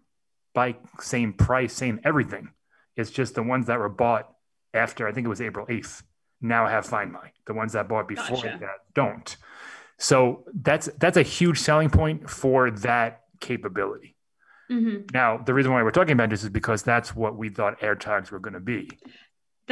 bike, 0.55 0.81
same 1.01 1.33
price, 1.33 1.73
same 1.73 2.01
everything. 2.05 2.51
It's 2.97 3.11
just 3.11 3.35
the 3.35 3.43
ones 3.43 3.67
that 3.67 3.79
were 3.79 3.89
bought 3.89 4.31
after 4.75 5.09
I 5.09 5.13
think 5.13 5.27
it 5.27 5.29
was 5.29 5.41
April 5.41 5.67
8th 5.67 6.03
now 6.41 6.67
have 6.67 6.85
Find 6.85 7.13
My. 7.13 7.31
The 7.47 7.55
ones 7.55 7.73
that 7.73 7.89
bought 7.89 8.09
before 8.09 8.37
gotcha. 8.37 8.59
that 8.61 8.95
don't. 8.95 9.37
So 9.99 10.45
that's 10.53 10.89
that's 10.99 11.17
a 11.17 11.23
huge 11.23 11.59
selling 11.59 11.89
point 11.89 12.29
for 12.29 12.71
that 12.71 13.23
capability. 13.41 14.17
Mm-hmm. 14.71 15.07
Now, 15.13 15.39
the 15.39 15.55
reason 15.55 15.73
why 15.73 15.83
we're 15.83 15.91
talking 15.91 16.13
about 16.13 16.31
this 16.31 16.43
is 16.43 16.49
because 16.49 16.83
that's 16.83 17.15
what 17.15 17.37
we 17.37 17.49
thought 17.49 17.81
AirTags 17.81 18.31
were 18.31 18.39
going 18.39 18.55
to 18.55 18.61
be 18.61 18.91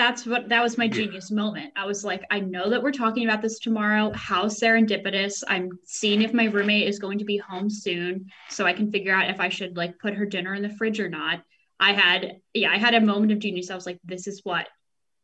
that's 0.00 0.24
what 0.24 0.48
that 0.48 0.62
was 0.62 0.78
my 0.78 0.88
genius 0.88 1.30
moment. 1.30 1.72
I 1.76 1.84
was 1.84 2.04
like, 2.04 2.22
I 2.30 2.40
know 2.40 2.70
that 2.70 2.82
we're 2.82 2.90
talking 2.90 3.28
about 3.28 3.42
this 3.42 3.58
tomorrow. 3.58 4.10
How 4.14 4.46
serendipitous. 4.46 5.42
I'm 5.46 5.68
seeing 5.84 6.22
if 6.22 6.32
my 6.32 6.44
roommate 6.44 6.88
is 6.88 6.98
going 6.98 7.18
to 7.18 7.24
be 7.26 7.36
home 7.36 7.68
soon 7.68 8.30
so 8.48 8.64
I 8.64 8.72
can 8.72 8.90
figure 8.90 9.12
out 9.12 9.28
if 9.28 9.40
I 9.40 9.50
should 9.50 9.76
like 9.76 9.98
put 9.98 10.14
her 10.14 10.24
dinner 10.24 10.54
in 10.54 10.62
the 10.62 10.70
fridge 10.70 11.00
or 11.00 11.10
not. 11.10 11.42
I 11.78 11.92
had 11.92 12.40
yeah, 12.54 12.70
I 12.70 12.78
had 12.78 12.94
a 12.94 13.00
moment 13.00 13.32
of 13.32 13.40
genius. 13.40 13.70
I 13.70 13.74
was 13.74 13.84
like, 13.84 13.98
this 14.02 14.26
is 14.26 14.40
what 14.42 14.68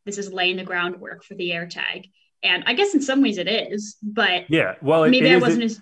this 0.05 0.19
is 0.19 0.31
laying 0.31 0.57
the 0.57 0.63
groundwork 0.63 1.23
for 1.23 1.33
the 1.33 1.49
AirTag. 1.49 2.11
And 2.43 2.63
I 2.67 2.75
guess 2.75 2.93
in 2.93 3.01
some 3.01 3.23
ways 3.23 3.39
it 3.39 3.47
is, 3.47 3.97
but 4.03 4.47
yeah, 4.47 4.75
well, 4.83 5.09
maybe 5.09 5.27
it 5.27 5.37
I 5.37 5.39
wasn't 5.39 5.63
as 5.63 5.81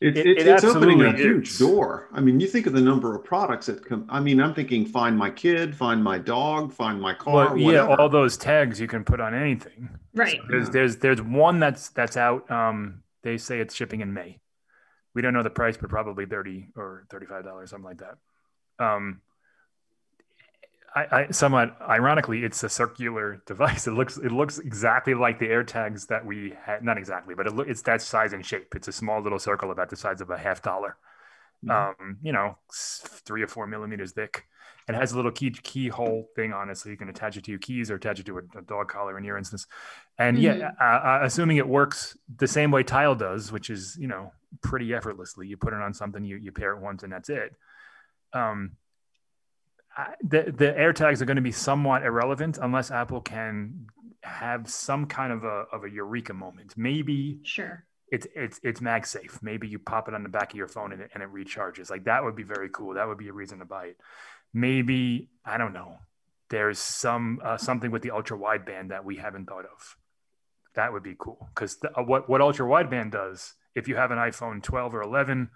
it, 0.00 0.16
it, 0.16 0.26
it, 0.26 0.46
it's 0.46 0.64
opening 0.64 1.02
a 1.02 1.12
huge 1.12 1.58
door. 1.58 2.08
I 2.12 2.20
mean, 2.20 2.40
you 2.40 2.46
think 2.46 2.66
of 2.66 2.72
the 2.72 2.80
number 2.80 3.14
of 3.14 3.22
products 3.22 3.66
that 3.66 3.84
come. 3.84 4.06
I 4.08 4.18
mean, 4.18 4.40
I'm 4.40 4.54
thinking 4.54 4.86
find 4.86 5.16
my 5.16 5.30
kid, 5.30 5.76
find 5.76 6.02
my 6.02 6.16
dog, 6.16 6.72
find 6.72 6.98
my 7.00 7.12
car. 7.12 7.54
Well, 7.54 7.58
yeah, 7.58 7.86
all 7.86 8.08
those 8.08 8.38
tags 8.38 8.80
you 8.80 8.86
can 8.86 9.04
put 9.04 9.20
on 9.20 9.34
anything. 9.34 9.90
Right. 10.14 10.38
So 10.38 10.42
there's 10.48 10.70
there's 10.70 10.96
there's 10.96 11.20
one 11.20 11.60
that's 11.60 11.90
that's 11.90 12.16
out. 12.16 12.50
Um, 12.50 13.02
they 13.22 13.36
say 13.36 13.60
it's 13.60 13.74
shipping 13.74 14.00
in 14.00 14.14
May. 14.14 14.40
We 15.14 15.20
don't 15.20 15.34
know 15.34 15.42
the 15.42 15.50
price, 15.50 15.76
but 15.76 15.90
probably 15.90 16.24
thirty 16.24 16.68
or 16.76 17.04
thirty 17.10 17.26
five 17.26 17.44
dollars, 17.44 17.70
something 17.70 17.84
like 17.84 17.98
that. 17.98 18.16
Um, 18.82 19.20
I, 20.94 21.06
I, 21.10 21.30
somewhat 21.30 21.76
ironically, 21.80 22.44
it's 22.44 22.62
a 22.64 22.68
circular 22.68 23.42
device. 23.46 23.86
It 23.90 23.92
looks 23.92 24.16
it 24.16 24.32
looks 24.32 24.58
exactly 24.58 25.14
like 25.14 25.38
the 25.38 25.46
AirTags 25.46 26.08
that 26.08 26.26
we 26.26 26.54
had. 26.64 26.82
Not 26.82 26.98
exactly, 26.98 27.34
but 27.34 27.46
it 27.46 27.54
lo- 27.54 27.64
it's 27.66 27.82
that 27.82 28.02
size 28.02 28.32
and 28.32 28.44
shape. 28.44 28.74
It's 28.74 28.88
a 28.88 28.92
small 28.92 29.20
little 29.22 29.38
circle 29.38 29.70
about 29.70 29.90
the 29.90 29.96
size 29.96 30.20
of 30.20 30.30
a 30.30 30.38
half 30.38 30.62
dollar. 30.62 30.96
Mm-hmm. 31.64 32.02
Um, 32.02 32.18
you 32.22 32.32
know, 32.32 32.56
three 32.72 33.42
or 33.42 33.46
four 33.46 33.66
millimeters 33.66 34.12
thick. 34.12 34.46
It 34.88 34.94
has 34.94 35.12
a 35.12 35.16
little 35.16 35.30
key 35.30 35.50
keyhole 35.50 36.28
thing 36.34 36.52
on 36.52 36.70
it, 36.70 36.78
so 36.78 36.88
you 36.88 36.96
can 36.96 37.08
attach 37.08 37.36
it 37.36 37.44
to 37.44 37.50
your 37.52 37.60
keys 37.60 37.90
or 37.90 37.94
attach 37.94 38.18
it 38.18 38.26
to 38.26 38.38
a, 38.38 38.58
a 38.58 38.62
dog 38.62 38.88
collar 38.88 39.16
in 39.16 39.24
your 39.24 39.38
instance. 39.38 39.66
And 40.18 40.38
mm-hmm. 40.38 40.60
yeah, 40.60 40.70
uh, 40.80 40.84
uh, 40.84 41.20
assuming 41.22 41.58
it 41.58 41.68
works 41.68 42.16
the 42.34 42.48
same 42.48 42.70
way 42.70 42.82
Tile 42.82 43.14
does, 43.14 43.52
which 43.52 43.70
is 43.70 43.96
you 44.00 44.08
know 44.08 44.32
pretty 44.62 44.92
effortlessly. 44.92 45.46
You 45.46 45.56
put 45.56 45.72
it 45.72 45.80
on 45.80 45.94
something, 45.94 46.24
you 46.24 46.36
you 46.36 46.50
pair 46.50 46.72
it 46.72 46.80
once, 46.80 47.04
and 47.04 47.12
that's 47.12 47.28
it. 47.28 47.54
Um, 48.32 48.72
the 50.22 50.52
the 50.56 50.72
AirTags 50.78 51.20
are 51.20 51.24
going 51.24 51.36
to 51.36 51.42
be 51.42 51.52
somewhat 51.52 52.04
irrelevant 52.04 52.58
unless 52.60 52.90
Apple 52.90 53.20
can 53.20 53.86
have 54.22 54.68
some 54.70 55.06
kind 55.06 55.32
of 55.32 55.44
a 55.44 55.64
of 55.72 55.84
a 55.84 55.90
eureka 55.90 56.34
moment. 56.34 56.74
Maybe 56.76 57.40
sure 57.42 57.84
it's 58.10 58.26
it's 58.34 58.60
it's 58.62 58.80
MagSafe. 58.80 59.42
Maybe 59.42 59.68
you 59.68 59.78
pop 59.78 60.08
it 60.08 60.14
on 60.14 60.22
the 60.22 60.28
back 60.28 60.52
of 60.52 60.56
your 60.56 60.68
phone 60.68 60.92
and 60.92 61.02
it, 61.02 61.10
and 61.14 61.22
it 61.22 61.32
recharges. 61.32 61.90
Like 61.90 62.04
that 62.04 62.24
would 62.24 62.36
be 62.36 62.42
very 62.42 62.68
cool. 62.68 62.94
That 62.94 63.08
would 63.08 63.18
be 63.18 63.28
a 63.28 63.32
reason 63.32 63.60
to 63.60 63.64
buy 63.64 63.86
it. 63.86 63.96
Maybe 64.52 65.30
I 65.44 65.58
don't 65.58 65.72
know. 65.72 65.98
There's 66.48 66.78
some 66.78 67.40
uh, 67.44 67.56
something 67.56 67.90
with 67.90 68.02
the 68.02 68.10
ultra 68.10 68.36
wideband 68.36 68.88
that 68.88 69.04
we 69.04 69.16
haven't 69.16 69.46
thought 69.46 69.64
of. 69.64 69.96
That 70.74 70.92
would 70.92 71.02
be 71.02 71.14
cool 71.18 71.48
because 71.54 71.78
uh, 71.84 72.02
what 72.02 72.28
what 72.28 72.40
ultra 72.40 72.66
wideband 72.66 73.12
does 73.12 73.54
if 73.74 73.86
you 73.86 73.96
have 73.96 74.10
an 74.10 74.18
iPhone 74.18 74.62
12 74.62 74.94
or 74.94 75.02
11 75.02 75.50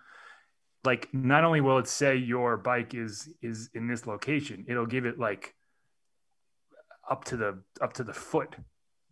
like 0.84 1.08
not 1.12 1.44
only 1.44 1.60
will 1.60 1.78
it 1.78 1.88
say 1.88 2.16
your 2.16 2.56
bike 2.56 2.94
is 2.94 3.28
is 3.42 3.70
in 3.74 3.86
this 3.88 4.06
location 4.06 4.64
it'll 4.68 4.86
give 4.86 5.06
it 5.06 5.18
like 5.18 5.54
up 7.08 7.24
to 7.24 7.36
the 7.36 7.58
up 7.80 7.92
to 7.94 8.04
the 8.04 8.12
foot 8.12 8.56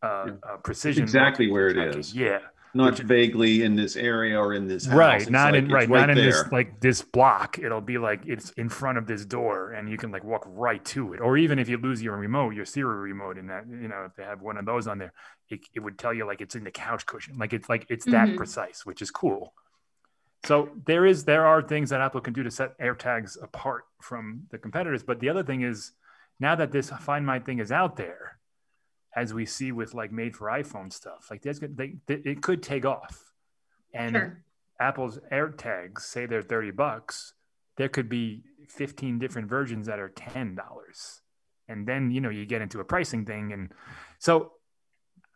uh, 0.03 0.07
uh 0.43 0.57
precision. 0.63 1.03
exactly 1.03 1.51
where 1.51 1.69
it 1.69 1.97
is. 1.97 2.15
Yeah. 2.15 2.39
Not 2.75 2.93
Which, 2.93 3.01
vaguely 3.03 3.65
in 3.65 3.77
this 3.77 3.97
area 3.97 4.41
or 4.41 4.55
in 4.55 4.67
this 4.67 4.87
house. 4.87 4.97
Right. 4.97 5.21
It's 5.21 5.31
not 5.31 5.53
like, 5.53 5.65
in 5.65 5.71
right, 5.71 5.89
right 5.91 6.01
not 6.07 6.11
in 6.11 6.17
this 6.17 6.43
like 6.51 6.81
this 6.81 7.03
block. 7.03 7.59
It'll 7.59 7.83
be 7.83 7.99
like 7.99 8.23
it's 8.27 8.51
in 8.53 8.71
front 8.71 8.97
of 8.97 9.07
this 9.07 9.27
door 9.27 9.73
and 9.73 9.91
you 9.91 9.99
can 9.99 10.11
like 10.11 10.25
walk 10.25 10.45
right 10.47 10.83
to 10.87 11.13
it. 11.13 11.21
Or 11.21 11.37
even 11.37 11.59
if 11.59 11.69
you 11.69 11.77
lose 11.77 12.03
your 12.03 12.17
remote, 12.17 12.55
your 12.55 12.65
Siri 12.65 12.97
remote 12.97 13.37
in 13.37 13.49
that, 13.49 13.65
you 13.69 13.89
know, 13.89 14.05
if 14.07 14.17
they 14.17 14.23
have 14.23 14.41
one 14.41 14.57
of 14.57 14.65
those 14.65 14.87
on 14.87 14.97
there, 14.97 15.13
it, 15.51 15.61
it 15.75 15.81
would 15.81 15.99
tell 15.99 16.15
you 16.15 16.27
like 16.27 16.41
it's 16.41 16.55
in 16.55 16.65
the 16.65 16.71
couch 16.71 17.05
cushion. 17.05 17.37
Like 17.37 17.53
it's 17.53 17.69
like 17.69 17.87
it's 17.91 18.07
that 18.07 18.29
mm-hmm. 18.29 18.37
precise, 18.39 18.87
which 18.87 19.03
is 19.03 19.11
cool. 19.11 19.53
So 20.44 20.70
there 20.87 21.07
is 21.07 21.24
there 21.24 21.46
are 21.46 21.62
things 21.62 21.90
that 21.90 22.00
Apple 22.00 22.20
can 22.20 22.33
do 22.33 22.42
to 22.42 22.50
set 22.50 22.78
AirTags 22.78 23.40
apart 23.42 23.85
from 24.00 24.42
the 24.50 24.59
competitors. 24.59 25.02
But 25.02 25.20
the 25.20 25.28
other 25.28 25.44
thing 25.44 25.62
is 25.62 25.92
now 26.40 26.55
that 26.57 26.72
this 26.72 26.90
Find 26.90 27.24
My 27.24 27.38
thing 27.38 27.61
is 27.61 27.70
out 27.70 27.96
there, 27.96 28.38
as 29.14 29.33
we 29.33 29.46
see 29.46 29.70
with 29.70 29.94
like 29.94 30.11
made 30.11 30.35
for 30.35 30.48
iPhone 30.48 30.92
stuff, 30.92 31.28
like 31.31 31.42
there's 31.42 31.61
they, 31.61 31.94
it 32.09 32.42
could 32.42 32.62
take 32.62 32.85
off, 32.85 33.33
and 33.94 34.16
sure. 34.16 34.44
Apple's 34.81 35.20
AirTags 35.31 36.00
say 36.00 36.26
they're 36.26 36.42
thirty 36.42 36.72
bucks. 36.72 37.35
There 37.76 37.88
could 37.88 38.09
be 38.09 38.42
fifteen 38.68 39.18
different 39.18 39.48
versions 39.48 39.87
that 39.87 40.00
are 40.00 40.09
ten 40.09 40.57
dollars, 40.57 41.20
and 41.68 41.87
then 41.87 42.11
you 42.11 42.20
know 42.20 42.31
you 42.31 42.46
get 42.46 42.62
into 42.62 42.81
a 42.81 42.85
pricing 42.85 43.24
thing, 43.24 43.52
and 43.52 43.72
so 44.18 44.52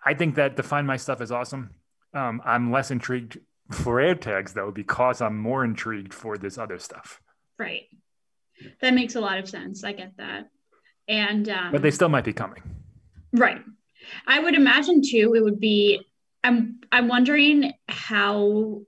I 0.04 0.14
think 0.14 0.34
that 0.34 0.56
the 0.56 0.62
Find 0.64 0.86
My 0.86 0.96
stuff 0.96 1.20
is 1.20 1.30
awesome. 1.30 1.70
Um, 2.12 2.40
I'm 2.44 2.72
less 2.72 2.90
intrigued 2.90 3.38
for 3.70 3.96
AirTags 3.96 4.54
though 4.54 4.70
because 4.70 5.20
I'm 5.20 5.36
more 5.36 5.64
intrigued 5.64 6.14
for 6.14 6.38
this 6.38 6.58
other 6.58 6.78
stuff. 6.78 7.20
Right. 7.58 7.84
That 8.80 8.94
makes 8.94 9.14
a 9.16 9.20
lot 9.20 9.38
of 9.38 9.48
sense. 9.48 9.84
I 9.84 9.92
get 9.92 10.16
that. 10.18 10.48
And 11.08 11.48
um, 11.48 11.72
but 11.72 11.82
they 11.82 11.90
still 11.90 12.08
might 12.08 12.24
be 12.24 12.32
coming. 12.32 12.62
Right. 13.32 13.60
I 14.26 14.38
would 14.40 14.54
imagine 14.54 15.02
too. 15.02 15.34
It 15.36 15.42
would 15.42 15.60
be. 15.60 16.00
I'm. 16.42 16.80
I'm 16.90 17.08
wondering 17.08 17.72
how 17.88 18.82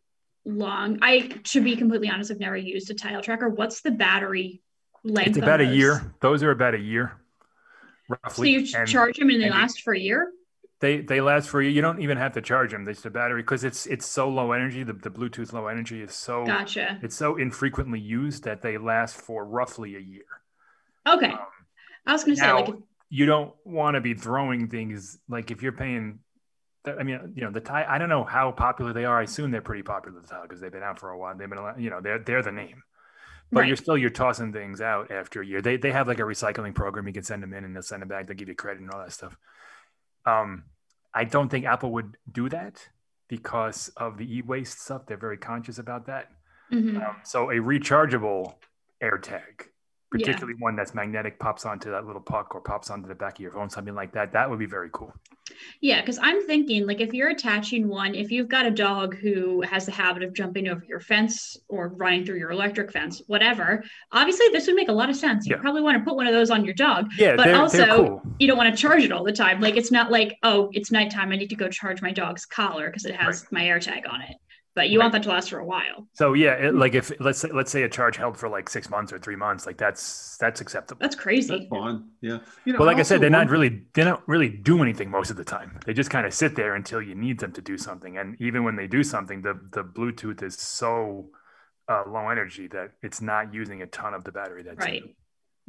long. 0.44 0.98
I 1.02 1.30
should 1.44 1.64
be 1.64 1.76
completely 1.76 2.08
honest. 2.08 2.30
I've 2.30 2.40
never 2.40 2.56
used 2.56 2.90
a 2.90 2.94
tile 2.94 3.22
tracker. 3.22 3.48
What's 3.48 3.82
the 3.82 3.90
battery 3.90 4.62
length? 5.04 5.28
It's 5.28 5.38
about 5.38 5.60
a 5.60 5.66
year. 5.66 6.14
Those 6.20 6.42
are 6.42 6.50
about 6.50 6.74
a 6.74 6.80
year. 6.80 7.12
Roughly. 8.08 8.64
So 8.64 8.74
you 8.74 8.80
and, 8.80 8.88
charge 8.88 9.18
them 9.18 9.30
and 9.30 9.42
they 9.42 9.50
last 9.50 9.82
for 9.82 9.94
a 9.94 9.98
year. 9.98 10.32
They 10.80 11.00
they 11.00 11.20
last 11.20 11.48
for 11.48 11.60
you. 11.60 11.70
You 11.70 11.82
don't 11.82 12.00
even 12.00 12.18
have 12.18 12.34
to 12.34 12.40
charge 12.40 12.70
them. 12.70 12.86
It's 12.88 13.00
the 13.00 13.10
battery 13.10 13.42
because 13.42 13.64
it's 13.64 13.86
it's 13.86 14.06
so 14.06 14.28
low 14.28 14.52
energy. 14.52 14.84
The, 14.84 14.92
the 14.92 15.10
Bluetooth 15.10 15.52
low 15.52 15.66
energy 15.66 16.02
is 16.02 16.14
so 16.14 16.46
gotcha. 16.46 16.98
It's 17.02 17.16
so 17.16 17.36
infrequently 17.36 17.98
used 17.98 18.44
that 18.44 18.62
they 18.62 18.78
last 18.78 19.16
for 19.16 19.44
roughly 19.44 19.96
a 19.96 20.00
year. 20.00 20.24
Okay, 21.06 21.32
um, 21.32 21.38
I 22.06 22.12
was 22.12 22.24
going 22.24 22.36
to 22.36 22.40
say 22.40 22.52
like 22.52 22.68
if- 22.68 22.76
you 23.10 23.26
don't 23.26 23.52
want 23.64 23.94
to 23.94 24.00
be 24.00 24.14
throwing 24.14 24.68
things 24.68 25.18
like 25.28 25.50
if 25.50 25.62
you're 25.62 25.72
paying. 25.72 26.20
I 26.86 27.02
mean, 27.02 27.32
you 27.34 27.42
know, 27.42 27.50
the 27.50 27.60
tie. 27.60 27.84
I 27.86 27.98
don't 27.98 28.08
know 28.08 28.24
how 28.24 28.52
popular 28.52 28.92
they 28.92 29.04
are. 29.04 29.18
I 29.18 29.24
assume 29.24 29.50
they're 29.50 29.60
pretty 29.60 29.82
popular 29.82 30.20
the 30.20 30.26
tile 30.26 30.42
because 30.42 30.60
they've 30.60 30.72
been 30.72 30.82
out 30.82 30.98
for 30.98 31.10
a 31.10 31.18
while. 31.18 31.36
They've 31.36 31.50
been, 31.50 31.58
you 31.76 31.90
know, 31.90 32.00
they're 32.00 32.20
they're 32.20 32.42
the 32.42 32.52
name 32.52 32.82
but 33.50 33.60
right. 33.60 33.66
you're 33.68 33.76
still 33.76 33.96
you're 33.96 34.10
tossing 34.10 34.52
things 34.52 34.80
out 34.80 35.10
after 35.10 35.40
a 35.40 35.46
year. 35.46 35.62
They 35.62 35.76
they 35.76 35.90
have 35.90 36.06
like 36.06 36.18
a 36.18 36.22
recycling 36.22 36.74
program. 36.74 37.06
You 37.06 37.14
can 37.14 37.22
send 37.22 37.42
them 37.42 37.54
in 37.54 37.64
and 37.64 37.74
they'll 37.74 37.82
send 37.82 38.02
them 38.02 38.08
back. 38.08 38.26
They'll 38.26 38.36
give 38.36 38.48
you 38.48 38.54
credit 38.54 38.82
and 38.82 38.90
all 38.90 39.00
that 39.00 39.12
stuff. 39.12 39.36
Um, 40.28 40.64
I 41.14 41.24
don't 41.24 41.48
think 41.48 41.64
Apple 41.64 41.90
would 41.92 42.16
do 42.30 42.48
that 42.50 42.88
because 43.28 43.90
of 43.96 44.18
the 44.18 44.36
e-waste 44.36 44.80
stuff. 44.80 45.06
They're 45.06 45.16
very 45.16 45.38
conscious 45.38 45.78
about 45.78 46.06
that. 46.06 46.30
Mm-hmm. 46.72 46.96
Um, 46.98 47.16
so 47.24 47.50
a 47.50 47.54
rechargeable 47.56 48.54
AirTag 49.02 49.68
particularly 50.10 50.54
yeah. 50.58 50.64
one 50.64 50.76
that's 50.76 50.94
magnetic 50.94 51.38
pops 51.38 51.66
onto 51.66 51.90
that 51.90 52.06
little 52.06 52.20
puck 52.20 52.54
or 52.54 52.60
pops 52.60 52.90
onto 52.90 53.06
the 53.08 53.14
back 53.14 53.34
of 53.34 53.40
your 53.40 53.52
phone 53.52 53.68
something 53.68 53.94
like 53.94 54.12
that 54.12 54.32
that 54.32 54.48
would 54.48 54.58
be 54.58 54.66
very 54.66 54.88
cool 54.92 55.12
yeah 55.80 56.00
because 56.00 56.18
i'm 56.22 56.46
thinking 56.46 56.86
like 56.86 57.00
if 57.00 57.12
you're 57.12 57.28
attaching 57.28 57.88
one 57.88 58.14
if 58.14 58.30
you've 58.30 58.48
got 58.48 58.64
a 58.64 58.70
dog 58.70 59.16
who 59.16 59.60
has 59.62 59.86
the 59.86 59.92
habit 59.92 60.22
of 60.22 60.32
jumping 60.32 60.68
over 60.68 60.82
your 60.88 61.00
fence 61.00 61.56
or 61.68 61.88
running 61.88 62.24
through 62.24 62.38
your 62.38 62.50
electric 62.50 62.90
fence 62.90 63.22
whatever 63.26 63.82
obviously 64.12 64.46
this 64.52 64.66
would 64.66 64.76
make 64.76 64.88
a 64.88 64.92
lot 64.92 65.10
of 65.10 65.16
sense 65.16 65.46
you 65.46 65.54
yeah. 65.54 65.60
probably 65.60 65.82
want 65.82 65.96
to 65.98 66.04
put 66.04 66.16
one 66.16 66.26
of 66.26 66.32
those 66.32 66.50
on 66.50 66.64
your 66.64 66.74
dog 66.74 67.08
yeah 67.18 67.36
but 67.36 67.44
they're, 67.44 67.56
also 67.56 67.78
they're 67.78 67.96
cool. 67.96 68.22
you 68.38 68.46
don't 68.46 68.58
want 68.58 68.74
to 68.74 68.80
charge 68.80 69.02
it 69.02 69.12
all 69.12 69.24
the 69.24 69.32
time 69.32 69.60
like 69.60 69.76
it's 69.76 69.92
not 69.92 70.10
like 70.10 70.38
oh 70.42 70.70
it's 70.72 70.90
nighttime 70.90 71.32
i 71.32 71.36
need 71.36 71.50
to 71.50 71.56
go 71.56 71.68
charge 71.68 72.00
my 72.00 72.12
dog's 72.12 72.46
collar 72.46 72.86
because 72.86 73.04
it 73.04 73.14
has 73.14 73.42
right. 73.42 73.52
my 73.52 73.62
AirTag 73.64 74.10
on 74.10 74.22
it 74.22 74.36
but 74.78 74.90
you 74.90 75.00
right. 75.00 75.06
want 75.06 75.12
that 75.12 75.24
to 75.24 75.28
last 75.28 75.50
for 75.50 75.58
a 75.58 75.64
while. 75.64 76.06
So 76.12 76.34
yeah, 76.34 76.52
it, 76.52 76.74
like 76.74 76.94
if 76.94 77.10
let's 77.18 77.40
say 77.40 77.48
let's 77.52 77.72
say 77.72 77.82
a 77.82 77.88
charge 77.88 78.16
held 78.16 78.36
for 78.36 78.48
like 78.48 78.68
six 78.68 78.88
months 78.88 79.12
or 79.12 79.18
three 79.18 79.34
months, 79.34 79.66
like 79.66 79.76
that's 79.76 80.36
that's 80.36 80.60
acceptable. 80.60 81.00
That's 81.00 81.16
crazy. 81.16 81.48
That's 81.48 81.68
fine. 81.68 82.04
Yeah. 82.20 82.38
You 82.64 82.74
know, 82.74 82.78
but 82.78 82.86
like 82.86 82.98
I, 82.98 83.00
I 83.00 83.02
said, 83.02 83.20
they're 83.20 83.28
not 83.28 83.50
really 83.50 83.82
they 83.94 84.04
don't 84.04 84.22
really 84.28 84.48
do 84.48 84.80
anything 84.80 85.10
most 85.10 85.32
of 85.32 85.36
the 85.36 85.42
time. 85.42 85.80
They 85.84 85.94
just 85.94 86.10
kind 86.10 86.26
of 86.26 86.32
sit 86.32 86.54
there 86.54 86.76
until 86.76 87.02
you 87.02 87.16
need 87.16 87.40
them 87.40 87.50
to 87.54 87.60
do 87.60 87.76
something. 87.76 88.18
And 88.18 88.40
even 88.40 88.62
when 88.62 88.76
they 88.76 88.86
do 88.86 89.02
something, 89.02 89.42
the 89.42 89.58
the 89.72 89.82
Bluetooth 89.82 90.44
is 90.44 90.56
so 90.56 91.30
uh, 91.88 92.04
low 92.06 92.28
energy 92.28 92.68
that 92.68 92.92
it's 93.02 93.20
not 93.20 93.52
using 93.52 93.82
a 93.82 93.86
ton 93.88 94.14
of 94.14 94.22
the 94.22 94.30
battery. 94.30 94.62
That's 94.62 94.78
right. 94.78 95.02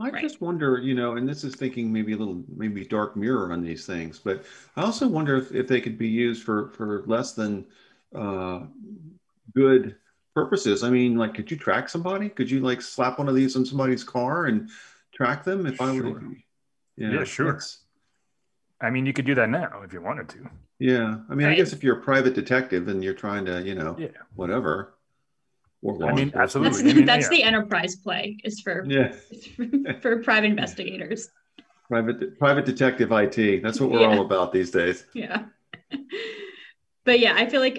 I 0.01 0.09
right. 0.11 0.21
just 0.21 0.39
wonder, 0.39 0.77
you 0.77 0.93
know, 0.93 1.17
and 1.17 1.27
this 1.27 1.43
is 1.43 1.55
thinking 1.55 1.91
maybe 1.91 2.13
a 2.13 2.17
little, 2.17 2.41
maybe 2.55 2.85
dark 2.85 3.17
mirror 3.17 3.51
on 3.51 3.61
these 3.61 3.85
things, 3.85 4.17
but 4.17 4.45
I 4.77 4.83
also 4.83 5.07
wonder 5.09 5.35
if, 5.35 5.51
if 5.51 5.67
they 5.67 5.81
could 5.81 5.97
be 5.97 6.07
used 6.07 6.43
for 6.43 6.69
for 6.69 7.03
less 7.05 7.33
than 7.33 7.65
uh, 8.15 8.61
good 9.53 9.95
purposes. 10.33 10.83
I 10.83 10.89
mean, 10.89 11.17
like, 11.17 11.33
could 11.33 11.49
you 11.49 11.57
track 11.57 11.89
somebody? 11.89 12.29
Could 12.29 12.49
you 12.49 12.59
like 12.59 12.81
slap 12.81 13.19
one 13.19 13.27
of 13.27 13.35
these 13.35 13.55
on 13.55 13.65
somebody's 13.65 14.03
car 14.03 14.45
and 14.45 14.69
track 15.13 15.43
them? 15.43 15.65
If 15.65 15.77
sure. 15.77 15.87
I 15.87 15.91
would, 15.99 16.35
yeah, 16.97 17.11
yeah 17.11 17.23
sure. 17.23 17.59
I 18.81 18.89
mean, 18.89 19.05
you 19.05 19.13
could 19.13 19.25
do 19.25 19.35
that 19.35 19.49
now 19.49 19.81
if 19.83 19.93
you 19.93 20.01
wanted 20.01 20.29
to. 20.29 20.49
Yeah, 20.79 21.17
I 21.29 21.35
mean, 21.35 21.47
right. 21.47 21.53
I 21.53 21.55
guess 21.55 21.73
if 21.73 21.83
you're 21.83 21.97
a 21.97 22.01
private 22.01 22.33
detective 22.33 22.87
and 22.87 23.03
you're 23.03 23.13
trying 23.13 23.45
to, 23.45 23.61
you 23.61 23.75
know, 23.75 23.95
yeah. 23.99 24.07
whatever. 24.35 24.93
Or 25.81 26.09
I 26.09 26.13
mean, 26.13 26.31
absolutely. 26.35 26.83
That's, 26.83 26.93
I 26.93 26.97
mean, 26.97 27.05
that's 27.05 27.25
yeah. 27.25 27.37
the 27.37 27.43
enterprise 27.43 27.95
play 27.95 28.37
is 28.43 28.59
for 28.61 28.85
yeah. 28.87 29.13
for 30.01 30.21
private 30.23 30.47
investigators. 30.47 31.29
Private 31.87 32.37
private 32.37 32.65
detective 32.65 33.11
IT. 33.11 33.63
That's 33.63 33.79
what 33.79 33.89
we're 33.89 34.01
yeah. 34.01 34.07
all 34.07 34.25
about 34.25 34.53
these 34.53 34.71
days. 34.71 35.05
Yeah 35.13 35.45
but 37.05 37.19
yeah, 37.19 37.33
I 37.35 37.47
feel 37.47 37.61
like 37.61 37.77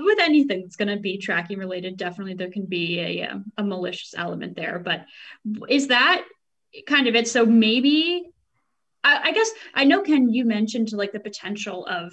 with 0.00 0.18
anything 0.20 0.62
that's 0.62 0.76
going 0.76 0.88
to 0.88 1.00
be 1.00 1.18
tracking 1.18 1.58
related, 1.58 1.96
definitely 1.96 2.34
there 2.34 2.50
can 2.50 2.66
be 2.66 2.98
a, 3.00 3.28
um, 3.28 3.44
a 3.56 3.62
malicious 3.62 4.14
element 4.16 4.56
there. 4.56 4.78
But 4.78 5.04
is 5.68 5.88
that 5.88 6.24
kind 6.86 7.06
of 7.06 7.14
it? 7.14 7.28
So 7.28 7.44
maybe, 7.46 8.24
I, 9.04 9.28
I 9.28 9.32
guess 9.32 9.50
I 9.74 9.84
know 9.84 10.02
Ken, 10.02 10.32
you 10.32 10.44
mentioned 10.44 10.88
to 10.88 10.96
like 10.96 11.12
the 11.12 11.20
potential 11.20 11.86
of 11.86 12.12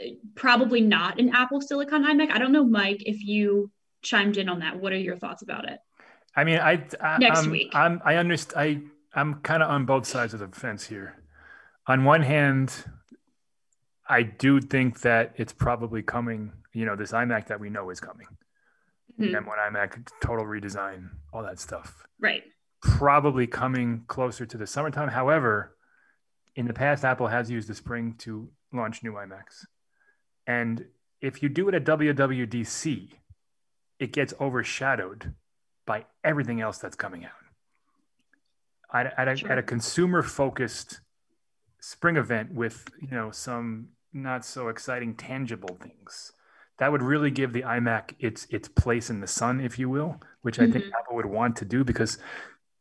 uh, 0.00 0.08
probably 0.34 0.80
not 0.80 1.18
an 1.18 1.34
Apple 1.34 1.60
Silicon 1.60 2.04
iMac. 2.04 2.30
I 2.30 2.38
don't 2.38 2.52
know, 2.52 2.64
Mike, 2.64 3.02
if 3.06 3.24
you 3.24 3.70
chimed 4.02 4.36
in 4.36 4.48
on 4.48 4.60
that. 4.60 4.78
What 4.78 4.92
are 4.92 4.98
your 4.98 5.16
thoughts 5.16 5.42
about 5.42 5.68
it? 5.68 5.78
I 6.36 6.44
mean, 6.44 6.58
I, 6.58 6.84
I 7.00 7.18
next 7.18 7.44
I'm, 7.44 7.50
week. 7.50 7.70
I'm 7.74 8.02
I 8.04 8.16
understand. 8.16 8.60
I 8.60 9.20
I'm 9.20 9.34
kind 9.36 9.62
of 9.62 9.70
on 9.70 9.86
both 9.86 10.06
sides 10.06 10.34
of 10.34 10.40
the 10.40 10.48
fence 10.48 10.84
here. 10.84 11.22
On 11.86 12.04
one 12.04 12.22
hand, 12.22 12.72
I 14.08 14.22
do 14.22 14.60
think 14.60 15.00
that 15.00 15.34
it's 15.36 15.52
probably 15.52 16.02
coming. 16.02 16.52
You 16.72 16.84
know, 16.84 16.96
this 16.96 17.12
iMac 17.12 17.46
that 17.46 17.60
we 17.60 17.70
know 17.70 17.90
is 17.90 18.00
coming. 18.00 18.26
Mm-hmm. 19.18 19.34
And 19.34 19.46
when 19.46 19.58
iMac 19.58 20.08
total 20.22 20.44
redesign, 20.44 21.10
all 21.32 21.42
that 21.42 21.58
stuff. 21.60 22.04
Right. 22.20 22.42
Probably 22.80 23.46
coming 23.46 24.04
closer 24.08 24.44
to 24.44 24.58
the 24.58 24.66
summertime. 24.66 25.08
However, 25.08 25.76
in 26.56 26.66
the 26.66 26.74
past, 26.74 27.04
Apple 27.04 27.28
has 27.28 27.50
used 27.50 27.68
the 27.68 27.74
spring 27.74 28.14
to 28.18 28.50
launch 28.72 29.02
new 29.02 29.12
iMacs. 29.12 29.66
And 30.46 30.86
if 31.20 31.42
you 31.42 31.48
do 31.48 31.68
it 31.68 31.74
at 31.74 31.84
WWDC, 31.84 33.10
it 33.98 34.12
gets 34.12 34.34
overshadowed 34.40 35.34
by 35.86 36.04
everything 36.22 36.60
else 36.60 36.78
that's 36.78 36.96
coming 36.96 37.24
out. 37.24 37.30
At, 38.92 39.14
at 39.18 39.28
a, 39.28 39.36
sure. 39.36 39.52
at 39.52 39.58
a 39.58 39.62
consumer 39.62 40.22
focused 40.22 41.00
spring 41.84 42.16
event 42.16 42.50
with 42.52 42.88
you 43.00 43.10
know 43.10 43.30
some 43.30 43.88
not 44.14 44.44
so 44.44 44.68
exciting 44.68 45.14
tangible 45.14 45.76
things 45.82 46.32
that 46.78 46.90
would 46.90 47.02
really 47.02 47.30
give 47.30 47.52
the 47.52 47.62
iMac 47.62 48.14
its 48.18 48.46
its 48.50 48.68
place 48.68 49.10
in 49.10 49.20
the 49.20 49.26
sun, 49.26 49.60
if 49.60 49.78
you 49.78 49.88
will, 49.88 50.20
which 50.42 50.58
I 50.58 50.64
mm-hmm. 50.64 50.72
think 50.72 50.84
Apple 50.98 51.16
would 51.16 51.26
want 51.26 51.56
to 51.56 51.64
do 51.64 51.84
because 51.84 52.18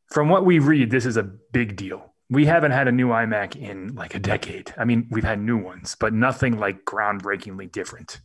from 0.08 0.30
what 0.30 0.46
we 0.46 0.60
read, 0.60 0.89
this 0.89 1.06
is 1.06 1.18
a 1.18 1.24
big 1.24 1.76
deal. 1.76 2.13
We 2.30 2.46
haven't 2.46 2.72
had 2.72 2.88
a 2.88 2.92
new 2.92 3.10
iMac 3.10 3.56
in 3.56 3.94
like 3.94 4.16
a 4.16 4.20
decade. 4.20 4.74
I 4.78 4.86
mean, 4.86 5.08
we've 5.12 5.24
had 5.24 5.39
new 5.39 5.58
ones, 5.58 5.96
but 6.00 6.13
nothing 6.13 6.58
like 6.58 6.86
groundbreakingly 6.86 7.72
different. 7.72 8.22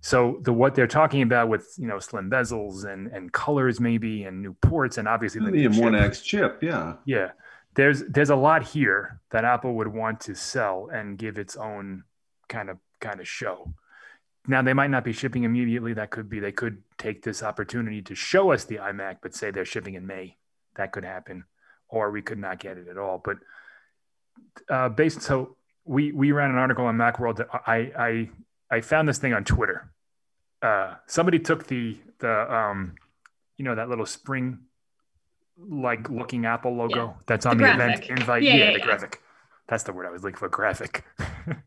So 0.00 0.40
the 0.42 0.52
what 0.52 0.74
they're 0.74 0.86
talking 0.86 1.22
about 1.22 1.48
with 1.48 1.72
you 1.78 1.86
know 1.86 1.98
slim 1.98 2.28
bezels 2.28 2.84
and 2.84 3.06
and 3.06 3.32
colors 3.32 3.80
maybe 3.80 4.24
and 4.24 4.42
new 4.42 4.54
ports 4.54 4.98
and 4.98 5.08
obviously 5.08 5.40
the 5.50 5.68
M1X 5.68 6.22
chip, 6.22 6.62
yeah, 6.62 6.94
yeah 7.06 7.30
there's 7.74 8.02
there's 8.04 8.30
a 8.30 8.36
lot 8.36 8.62
here 8.62 9.20
that 9.30 9.44
Apple 9.44 9.74
would 9.74 9.88
want 9.88 10.20
to 10.20 10.34
sell 10.34 10.88
and 10.92 11.18
give 11.18 11.38
its 11.38 11.56
own 11.56 12.04
kind 12.48 12.70
of 12.70 12.78
kind 13.00 13.20
of 13.20 13.28
show. 13.28 13.74
Now 14.46 14.62
they 14.62 14.74
might 14.74 14.90
not 14.90 15.04
be 15.04 15.12
shipping 15.12 15.44
immediately. 15.44 15.94
That 15.94 16.10
could 16.10 16.28
be 16.28 16.40
they 16.40 16.52
could 16.52 16.82
take 16.98 17.22
this 17.22 17.42
opportunity 17.42 18.02
to 18.02 18.14
show 18.14 18.52
us 18.52 18.64
the 18.64 18.76
iMac, 18.76 19.18
but 19.22 19.34
say 19.34 19.50
they're 19.50 19.64
shipping 19.64 19.94
in 19.94 20.06
May. 20.06 20.36
That 20.76 20.92
could 20.92 21.04
happen, 21.04 21.44
or 21.88 22.10
we 22.10 22.22
could 22.22 22.38
not 22.38 22.58
get 22.58 22.78
it 22.78 22.88
at 22.88 22.98
all. 22.98 23.20
But 23.24 23.38
uh, 24.68 24.88
based 24.90 25.22
so 25.22 25.56
we 25.84 26.12
we 26.12 26.32
ran 26.32 26.50
an 26.50 26.58
article 26.58 26.86
on 26.86 26.96
Macworld. 26.96 27.36
That 27.36 27.48
I 27.66 27.92
I 27.98 28.30
I 28.70 28.80
found 28.80 29.08
this 29.08 29.18
thing 29.18 29.34
on 29.34 29.44
Twitter. 29.44 29.90
Uh, 30.62 30.94
somebody 31.06 31.38
took 31.38 31.66
the 31.66 31.98
the 32.18 32.54
um, 32.54 32.94
you 33.56 33.64
know 33.64 33.74
that 33.74 33.88
little 33.88 34.06
spring 34.06 34.60
like 35.58 36.10
looking 36.10 36.46
Apple 36.46 36.74
logo 36.74 37.06
yeah. 37.06 37.12
that's 37.26 37.46
on 37.46 37.58
the, 37.58 37.64
the 37.64 37.74
event 37.74 38.04
invite. 38.08 38.42
Yeah, 38.42 38.54
yeah, 38.54 38.64
yeah 38.64 38.72
the 38.74 38.80
graphic. 38.80 39.20
That's 39.68 39.84
the 39.84 39.92
word 39.92 40.06
I 40.06 40.10
was 40.10 40.22
looking 40.22 40.38
for. 40.38 40.48
Graphic. 40.48 41.04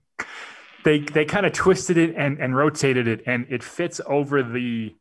they 0.84 1.00
they 1.00 1.26
kind 1.26 1.46
of 1.46 1.54
twisted 1.54 1.98
it 1.98 2.16
and 2.16 2.40
and 2.40 2.56
rotated 2.56 3.08
it, 3.08 3.24
and 3.26 3.46
it 3.50 3.64
fits 3.64 4.00
over 4.06 4.44
the, 4.44 4.96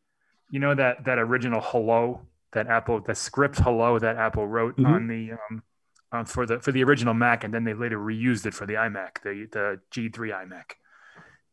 you 0.49 0.59
know 0.59 0.75
that 0.75 1.05
that 1.05 1.19
original 1.19 1.61
hello 1.61 2.21
that 2.53 2.67
Apple 2.67 3.01
the 3.01 3.15
script 3.15 3.59
hello 3.59 3.99
that 3.99 4.15
Apple 4.15 4.47
wrote 4.47 4.77
mm-hmm. 4.77 4.91
on 4.91 5.07
the 5.07 5.31
um, 5.33 5.63
um, 6.11 6.25
for 6.25 6.45
the 6.45 6.59
for 6.59 6.71
the 6.71 6.83
original 6.83 7.13
Mac, 7.13 7.43
and 7.43 7.53
then 7.53 7.63
they 7.63 7.73
later 7.73 7.97
reused 7.97 8.45
it 8.45 8.53
for 8.53 8.65
the 8.65 8.73
iMac, 8.75 9.21
the 9.23 9.47
the 9.51 9.79
G3 9.91 10.47
iMac. 10.47 10.71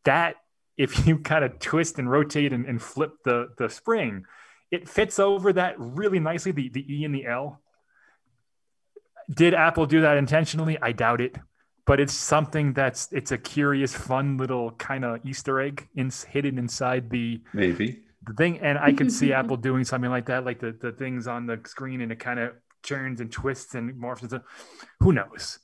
That 0.04 0.36
if 0.76 1.06
you 1.06 1.18
kind 1.30 1.44
of 1.44 1.58
twist 1.58 1.98
and 1.98 2.10
rotate 2.10 2.52
and, 2.52 2.66
and 2.66 2.80
flip 2.80 3.12
the 3.24 3.48
the 3.58 3.68
spring, 3.68 4.24
it 4.74 4.88
fits 4.88 5.18
over 5.18 5.52
that 5.52 5.74
really 5.78 6.18
nicely. 6.18 6.52
The 6.52 6.68
the 6.68 6.84
E 6.92 7.04
and 7.04 7.14
the 7.14 7.26
L. 7.26 7.60
Did 9.30 9.54
Apple 9.54 9.86
do 9.86 10.02
that 10.02 10.16
intentionally? 10.16 10.76
I 10.82 10.92
doubt 10.92 11.20
it. 11.20 11.36
But 11.86 12.00
it's 12.00 12.14
something 12.14 12.72
that's 12.72 13.12
it's 13.12 13.30
a 13.30 13.38
curious, 13.38 13.94
fun 13.94 14.36
little 14.36 14.72
kind 14.72 15.04
of 15.04 15.24
Easter 15.24 15.60
egg 15.60 15.88
in, 15.94 16.10
hidden 16.28 16.58
inside 16.58 17.10
the 17.10 17.42
maybe 17.52 18.00
the 18.26 18.34
thing. 18.34 18.58
And 18.60 18.78
I 18.78 18.92
could 18.92 19.12
see 19.12 19.32
Apple 19.38 19.56
doing 19.56 19.84
something 19.84 20.10
like 20.10 20.26
that, 20.26 20.44
like 20.44 20.60
the 20.60 20.72
the 20.72 20.92
things 20.92 21.26
on 21.26 21.46
the 21.46 21.60
screen, 21.66 22.00
and 22.00 22.10
it 22.10 22.18
kind 22.18 22.40
of 22.40 22.52
turns 22.82 23.20
and 23.20 23.30
twists 23.30 23.74
and 23.74 23.94
morphs 23.94 24.22
into 24.22 24.42
who 25.00 25.12
knows. 25.12 25.58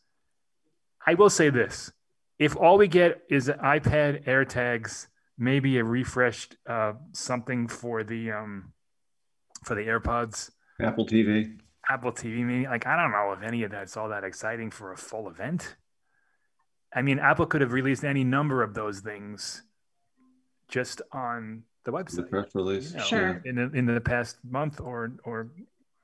I 1.06 1.14
will 1.14 1.30
say 1.30 1.50
this: 1.50 1.90
if 2.38 2.56
all 2.56 2.78
we 2.78 2.86
get 2.86 3.22
is 3.30 3.48
an 3.48 3.58
iPad 3.58 4.26
AirTags, 4.26 5.06
maybe 5.38 5.78
a 5.78 5.84
refreshed 5.84 6.56
uh, 6.68 6.92
something 7.12 7.66
for 7.66 8.04
the 8.04 8.30
um, 8.30 8.72
for 9.64 9.74
the 9.74 9.82
AirPods, 9.82 10.50
Apple 10.80 11.06
TV, 11.06 11.58
Apple 11.88 12.12
TV, 12.12 12.44
maybe 12.44 12.66
like 12.66 12.86
I 12.86 12.96
don't 12.96 13.12
know 13.12 13.32
if 13.32 13.42
any 13.42 13.62
of 13.62 13.70
that's 13.70 13.96
all 13.96 14.08
that 14.08 14.24
exciting 14.24 14.70
for 14.70 14.92
a 14.92 14.96
full 14.96 15.28
event. 15.28 15.76
I 16.94 17.02
mean, 17.02 17.18
Apple 17.18 17.46
could 17.46 17.60
have 17.60 17.72
released 17.72 18.04
any 18.04 18.24
number 18.24 18.62
of 18.62 18.74
those 18.74 19.00
things 19.00 19.62
just 20.68 21.02
on 21.12 21.62
the 21.84 21.92
website. 21.92 22.16
The 22.16 22.22
press 22.24 22.54
release, 22.54 22.92
you 22.92 22.98
know, 22.98 23.04
sure. 23.04 23.42
In 23.44 23.54
the, 23.56 23.70
in 23.76 23.86
the 23.86 24.00
past 24.00 24.36
month 24.44 24.80
or 24.80 25.12
or 25.24 25.50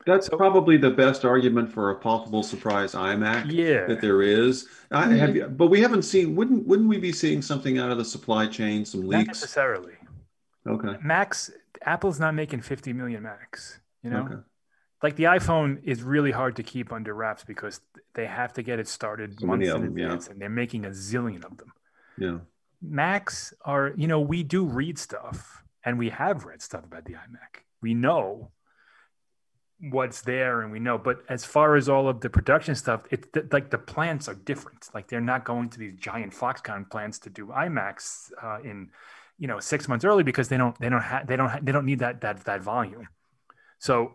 that's 0.06 0.28
probably 0.28 0.76
the 0.76 0.90
best 0.90 1.24
argument 1.24 1.72
for 1.72 1.90
a 1.90 1.96
possible 1.96 2.44
surprise 2.44 2.92
iMac 2.92 3.50
yeah. 3.50 3.86
that 3.86 4.00
there 4.00 4.22
is. 4.22 4.68
I 4.92 5.06
mm-hmm. 5.06 5.38
have, 5.38 5.56
but 5.56 5.66
we 5.66 5.80
haven't 5.80 6.02
seen. 6.02 6.36
Wouldn't 6.36 6.66
wouldn't 6.66 6.88
we 6.88 6.98
be 6.98 7.12
seeing 7.12 7.42
something 7.42 7.78
out 7.78 7.90
of 7.90 7.98
the 7.98 8.04
supply 8.04 8.46
chain? 8.46 8.84
Some 8.84 9.02
leaks? 9.02 9.18
Not 9.18 9.26
necessarily. 9.26 9.94
Okay. 10.66 10.96
Macs. 11.02 11.50
Apple's 11.82 12.18
not 12.18 12.34
making 12.34 12.62
50 12.62 12.92
million 12.92 13.22
Macs. 13.22 13.80
You 14.02 14.10
know, 14.10 14.22
okay. 14.22 14.36
like 15.02 15.16
the 15.16 15.24
iPhone 15.24 15.80
is 15.84 16.02
really 16.02 16.30
hard 16.30 16.56
to 16.56 16.62
keep 16.62 16.92
under 16.92 17.12
wraps 17.14 17.44
because 17.44 17.80
they 18.14 18.26
have 18.26 18.52
to 18.54 18.62
get 18.62 18.78
it 18.78 18.88
started 18.88 19.40
so 19.40 19.46
months 19.46 19.68
in 19.68 19.72
them, 19.72 19.84
advance, 19.84 20.26
yeah. 20.26 20.32
and 20.32 20.40
they're 20.40 20.48
making 20.48 20.84
a 20.84 20.90
zillion 20.90 21.44
of 21.44 21.56
them. 21.58 21.72
Yeah. 22.18 22.38
Macs 22.80 23.52
are, 23.64 23.92
you 23.96 24.06
know, 24.06 24.20
we 24.20 24.42
do 24.42 24.64
read 24.64 24.98
stuff, 24.98 25.64
and 25.84 25.98
we 25.98 26.10
have 26.10 26.44
read 26.44 26.62
stuff 26.62 26.84
about 26.84 27.04
the 27.04 27.14
iMac. 27.14 27.62
We 27.82 27.94
know 27.94 28.52
what's 29.78 30.22
there 30.22 30.62
and 30.62 30.72
we 30.72 30.78
know 30.78 30.96
but 30.96 31.18
as 31.28 31.44
far 31.44 31.76
as 31.76 31.86
all 31.86 32.08
of 32.08 32.20
the 32.20 32.30
production 32.30 32.74
stuff 32.74 33.02
it's 33.10 33.28
th- 33.34 33.44
like 33.52 33.68
the 33.68 33.76
plants 33.76 34.26
are 34.26 34.34
different 34.34 34.88
like 34.94 35.06
they're 35.06 35.20
not 35.20 35.44
going 35.44 35.68
to 35.68 35.78
these 35.78 35.94
giant 35.96 36.32
foxconn 36.32 36.88
plants 36.88 37.18
to 37.18 37.28
do 37.28 37.48
imacs 37.48 38.30
uh, 38.42 38.58
in 38.64 38.88
you 39.38 39.46
know 39.46 39.60
six 39.60 39.88
months 39.88 40.04
early 40.04 40.22
because 40.22 40.48
they 40.48 40.56
don't 40.56 40.78
they 40.78 40.88
don't 40.88 41.02
have 41.02 41.26
they 41.26 41.36
don't 41.36 41.48
ha- 41.48 41.60
they 41.62 41.72
don't 41.72 41.86
need 41.86 42.00
that 42.00 42.20
that 42.22 42.44
that 42.44 42.62
volume. 42.62 43.08
So 43.78 44.14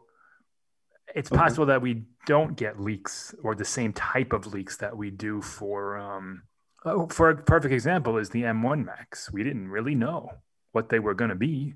it's 1.13 1.31
okay. 1.31 1.39
possible 1.39 1.65
that 1.67 1.81
we 1.81 2.03
don't 2.25 2.55
get 2.55 2.79
leaks 2.79 3.35
or 3.43 3.55
the 3.55 3.65
same 3.65 3.93
type 3.93 4.33
of 4.33 4.47
leaks 4.47 4.77
that 4.77 4.95
we 4.95 5.11
do 5.11 5.41
for 5.41 5.97
um 5.97 6.43
oh, 6.85 7.07
for 7.07 7.29
a 7.29 7.35
perfect 7.35 7.73
example 7.73 8.17
is 8.17 8.29
the 8.29 8.43
m1 8.43 8.85
Macs. 8.85 9.31
We 9.31 9.43
didn't 9.43 9.69
really 9.69 9.95
know 9.95 10.29
what 10.71 10.89
they 10.89 10.99
were 10.99 11.13
going 11.13 11.29
to 11.29 11.35
be 11.35 11.73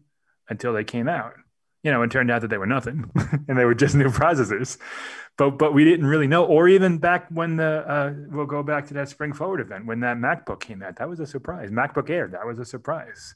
until 0.50 0.74
they 0.74 0.84
came 0.84 1.08
out 1.08 1.34
you 1.86 1.92
know, 1.92 2.02
it 2.02 2.10
turned 2.10 2.32
out 2.32 2.42
that 2.42 2.48
they 2.48 2.58
were 2.58 2.66
nothing 2.66 3.12
and 3.48 3.58
they 3.58 3.64
were 3.64 3.76
just 3.76 3.94
new 3.94 4.10
processors. 4.10 4.80
But 5.38 5.52
but 5.52 5.74
we 5.76 5.86
didn't 5.86 6.08
really 6.08 6.26
know, 6.26 6.44
or 6.44 6.68
even 6.68 6.98
back 6.98 7.28
when 7.30 7.58
the 7.58 7.88
uh, 7.88 8.14
we'll 8.32 8.48
go 8.48 8.64
back 8.64 8.88
to 8.88 8.96
that 8.96 9.08
Spring 9.08 9.34
Forward 9.34 9.62
event 9.62 9.86
when 9.86 10.00
that 10.00 10.18
MacBook 10.18 10.62
came 10.62 10.82
out. 10.82 10.96
That 10.96 11.08
was 11.08 11.20
a 11.20 11.28
surprise. 11.28 11.70
MacBook 11.70 12.10
Air, 12.10 12.28
that 12.30 12.46
was 12.46 12.58
a 12.58 12.66
surprise. 12.66 13.36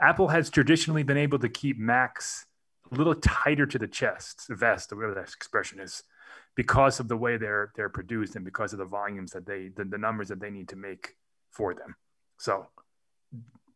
Apple 0.00 0.28
has 0.28 0.50
traditionally 0.50 1.04
been 1.04 1.16
able 1.16 1.38
to 1.38 1.48
keep 1.48 1.78
Macs 1.78 2.46
a 2.90 2.96
little 2.96 3.14
tighter 3.14 3.66
to 3.66 3.78
the 3.78 3.86
chest, 3.86 4.46
the 4.48 4.56
vest, 4.56 4.92
or 4.92 4.96
whatever 4.96 5.14
that 5.14 5.32
expression 5.32 5.78
is, 5.78 6.02
because 6.56 6.98
of 6.98 7.06
the 7.06 7.16
way 7.16 7.36
they're 7.36 7.70
they're 7.76 7.88
produced 7.88 8.34
and 8.34 8.44
because 8.44 8.72
of 8.72 8.80
the 8.80 8.86
volumes 8.86 9.30
that 9.32 9.46
they 9.46 9.68
the, 9.68 9.84
the 9.84 9.98
numbers 9.98 10.28
that 10.30 10.40
they 10.40 10.50
need 10.50 10.68
to 10.70 10.76
make 10.76 11.14
for 11.52 11.74
them. 11.74 11.94
So 12.38 12.66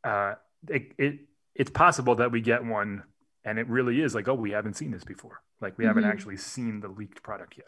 uh, 0.02 0.34
it, 0.68 0.90
it 0.98 1.20
it's 1.54 1.70
possible 1.70 2.16
that 2.16 2.32
we 2.32 2.40
get 2.40 2.64
one 2.64 3.04
and 3.44 3.58
it 3.58 3.68
really 3.68 4.00
is 4.00 4.14
like 4.14 4.28
oh 4.28 4.34
we 4.34 4.52
haven't 4.52 4.76
seen 4.76 4.90
this 4.90 5.04
before. 5.04 5.40
Like 5.60 5.78
we 5.78 5.84
mm-hmm. 5.84 5.88
haven't 5.88 6.10
actually 6.10 6.36
seen 6.36 6.80
the 6.80 6.88
leaked 6.88 7.22
product 7.22 7.54
yet. 7.56 7.66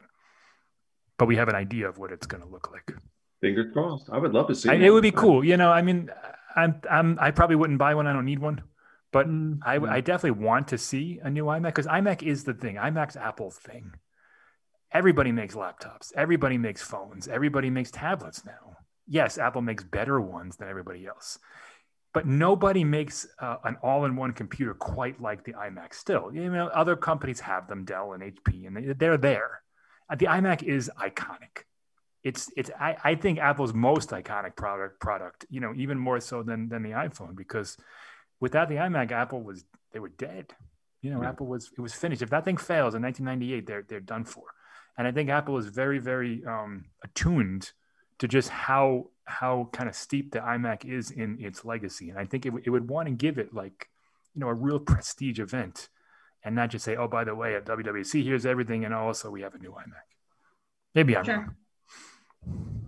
But 1.19 1.27
we 1.27 1.37
have 1.37 1.49
an 1.49 1.55
idea 1.55 1.89
of 1.89 1.99
what 1.99 2.11
it's 2.11 2.27
going 2.27 2.43
to 2.43 2.49
look 2.49 2.73
like. 2.73 2.93
Fingers 3.41 3.73
crossed. 3.73 4.11
I 4.11 4.19
would 4.19 4.33
love 4.33 4.49
to 4.49 4.55
see 4.55 4.69
I, 4.69 4.75
it 4.75 4.91
would 4.91 5.03
be 5.03 5.13
cool. 5.13 5.45
You 5.45 5.57
know 5.57 5.71
i 5.71 5.83
mean 5.83 6.11
i'm 6.57 6.81
i'm 6.91 7.19
i 7.21 7.31
probably 7.31 7.57
wouldn't 7.57 7.79
buy 7.79 7.95
one. 7.95 8.07
I 8.07 8.13
don't 8.13 8.25
need 8.25 8.41
one. 8.41 8.63
But 9.13 9.29
mm-hmm. 9.29 9.63
I, 9.65 9.97
I 9.97 10.01
definitely 10.01 10.45
want 10.45 10.69
to 10.69 10.79
see 10.79 11.21
a 11.23 11.31
new 11.31 11.45
imac 11.45 11.67
because 11.67 11.87
imac 11.87 12.23
is 12.23 12.45
the 12.45 12.55
thing. 12.55 12.77
imac's 12.77 13.17
apple's 13.17 13.57
thing. 13.59 13.93
Everybody 14.91 15.33
makes 15.33 15.55
laptops. 15.55 16.13
Everybody 16.17 16.59
makes 16.59 16.83
phones. 16.83 17.27
Everybody 17.29 17.71
makes 17.71 17.91
tablets 17.91 18.45
now. 18.45 18.77
Yes 19.07 19.39
apple 19.39 19.63
makes 19.63 19.85
better 19.85 20.21
ones 20.21 20.57
than 20.57 20.69
everybody 20.69 21.07
else 21.07 21.39
but 22.15 22.27
nobody 22.27 22.85
makes 22.85 23.27
uh, 23.41 23.57
an 23.65 23.77
all-in-one 23.83 24.33
computer 24.33 24.73
quite 24.73 25.21
like 25.21 25.45
the 25.45 25.53
iMac. 25.53 25.93
Still, 25.93 26.31
you 26.33 26.49
know, 26.49 26.69
other 26.69 26.95
companies 26.95 27.41
have 27.41 27.67
them, 27.67 27.85
Dell 27.85 28.13
and 28.13 28.23
HP, 28.23 28.67
and 28.67 28.99
they, 28.99 29.07
are 29.07 29.19
there. 29.19 29.61
Uh, 30.09 30.15
the 30.15 30.27
iMac 30.27 30.63
is 30.63 30.91
iconic. 30.97 31.65
It's 32.23 32.51
it's 32.57 32.71
I, 32.81 32.97
I 33.05 33.15
think 33.17 33.39
Apple's 33.39 33.75
most 33.75 34.11
iconic 34.11 34.57
product 34.57 34.99
product. 34.99 35.45
You 35.51 35.61
know, 35.61 35.75
even 35.77 35.99
more 35.99 36.21
so 36.21 36.43
than 36.43 36.71
than 36.71 36.83
the 36.83 36.93
iPhone 36.93 37.37
because 37.37 37.77
without 38.41 38.69
the 38.71 38.77
iMac, 38.77 39.13
Apple 39.13 39.43
was 39.43 39.65
they 39.93 39.99
were 39.99 40.09
dead. 40.09 40.55
You 41.03 41.11
know, 41.11 41.21
yeah. 41.21 41.31
Apple 41.31 41.47
was 41.47 41.71
it 41.77 41.81
was 41.83 41.93
finished. 41.93 42.23
If 42.23 42.31
that 42.31 42.47
thing 42.47 42.57
fails 42.57 42.95
in 42.95 43.03
1998, 43.03 43.67
they're 43.67 43.85
they're 43.87 44.01
done 44.01 44.25
for. 44.25 44.45
And 44.97 45.07
I 45.07 45.13
think 45.13 45.29
Apple 45.29 45.59
is 45.59 45.67
very 45.67 45.99
very 45.99 46.43
um, 46.47 46.87
attuned 47.03 47.73
to 48.21 48.29
just 48.29 48.49
how 48.49 49.11
how 49.27 49.69
kind 49.73 49.89
of 49.89 49.95
steep 49.95 50.33
the 50.33 50.41
iMac 50.41 50.85
is 50.85 51.11
in 51.11 51.39
its 51.41 51.65
legacy. 51.65 52.11
And 52.11 52.19
I 52.19 52.25
think 52.25 52.47
it, 52.47 52.51
w- 52.51 52.63
it 52.65 52.71
would 52.71 52.89
want 52.89 53.09
to 53.09 53.15
give 53.15 53.39
it 53.39 53.55
like, 53.55 53.89
you 54.35 54.41
know, 54.41 54.49
a 54.49 54.55
real 54.55 54.79
prestige 54.79 55.41
event 55.41 55.89
and 56.45 56.55
not 56.55 56.71
just 56.71 56.85
say, 56.85 56.97
oh, 56.97 57.09
by 57.09 57.25
the 57.25 57.35
way, 57.35 57.55
at 57.57 57.65
WWC, 57.65 58.23
here's 58.23 58.45
everything. 58.45 58.85
And 58.85 58.93
also 58.93 59.31
we 59.31 59.43
have 59.43 59.55
a 59.55 59.59
new 59.59 59.71
iMac. 59.71 60.05
Maybe 60.95 61.17
I'm 61.17 61.25
sure. 61.25 61.37
wrong. 61.37 61.57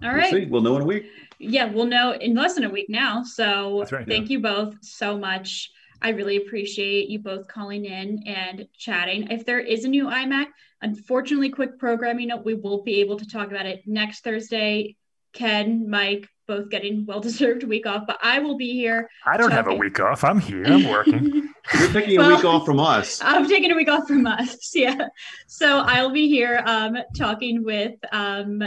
All 0.02 0.14
right. 0.14 0.32
We'll, 0.32 0.50
we'll, 0.50 0.62
know 0.62 0.76
in 0.76 0.82
a 0.82 0.86
week. 0.86 1.06
Yeah, 1.38 1.64
we'll 1.64 1.86
know 1.86 2.12
in 2.12 2.34
less 2.34 2.54
than 2.54 2.64
a 2.64 2.70
week 2.70 2.90
now. 2.90 3.22
So 3.22 3.84
right, 3.90 4.06
thank 4.06 4.28
yeah. 4.28 4.34
you 4.34 4.40
both 4.40 4.76
so 4.82 5.18
much. 5.18 5.70
I 6.02 6.10
really 6.10 6.36
appreciate 6.36 7.08
you 7.08 7.20
both 7.20 7.48
calling 7.48 7.86
in 7.86 8.22
and 8.26 8.68
chatting. 8.76 9.30
If 9.30 9.46
there 9.46 9.58
is 9.58 9.84
a 9.84 9.88
new 9.88 10.04
iMac, 10.04 10.46
unfortunately, 10.82 11.48
quick 11.48 11.78
programming 11.78 12.28
note, 12.28 12.44
we 12.44 12.52
won't 12.52 12.84
be 12.84 13.00
able 13.00 13.18
to 13.18 13.26
talk 13.26 13.50
about 13.50 13.64
it 13.64 13.82
next 13.86 14.22
Thursday 14.22 14.96
Ken, 15.36 15.88
Mike, 15.88 16.28
both 16.48 16.70
getting 16.70 17.04
well 17.04 17.20
deserved 17.20 17.62
week 17.68 17.86
off, 17.86 18.04
but 18.06 18.18
I 18.22 18.38
will 18.38 18.56
be 18.56 18.72
here. 18.72 19.08
I 19.26 19.36
don't 19.36 19.50
have 19.50 19.68
a 19.68 19.74
week 19.74 20.00
off. 20.00 20.24
I'm 20.24 20.40
here. 20.40 20.64
I'm 20.64 20.88
working. 20.88 21.52
You're 21.78 21.92
taking 21.92 22.18
well, 22.18 22.32
a 22.32 22.36
week 22.36 22.44
off 22.44 22.64
from 22.64 22.80
us. 22.80 23.20
I'm 23.24 23.46
taking 23.46 23.70
a 23.70 23.74
week 23.74 23.88
off 23.88 24.08
from 24.08 24.26
us. 24.26 24.74
Yeah. 24.74 25.08
So 25.46 25.80
I'll 25.80 26.10
be 26.10 26.28
here 26.28 26.62
um, 26.64 26.96
talking 27.16 27.64
with 27.64 27.94
um, 28.12 28.62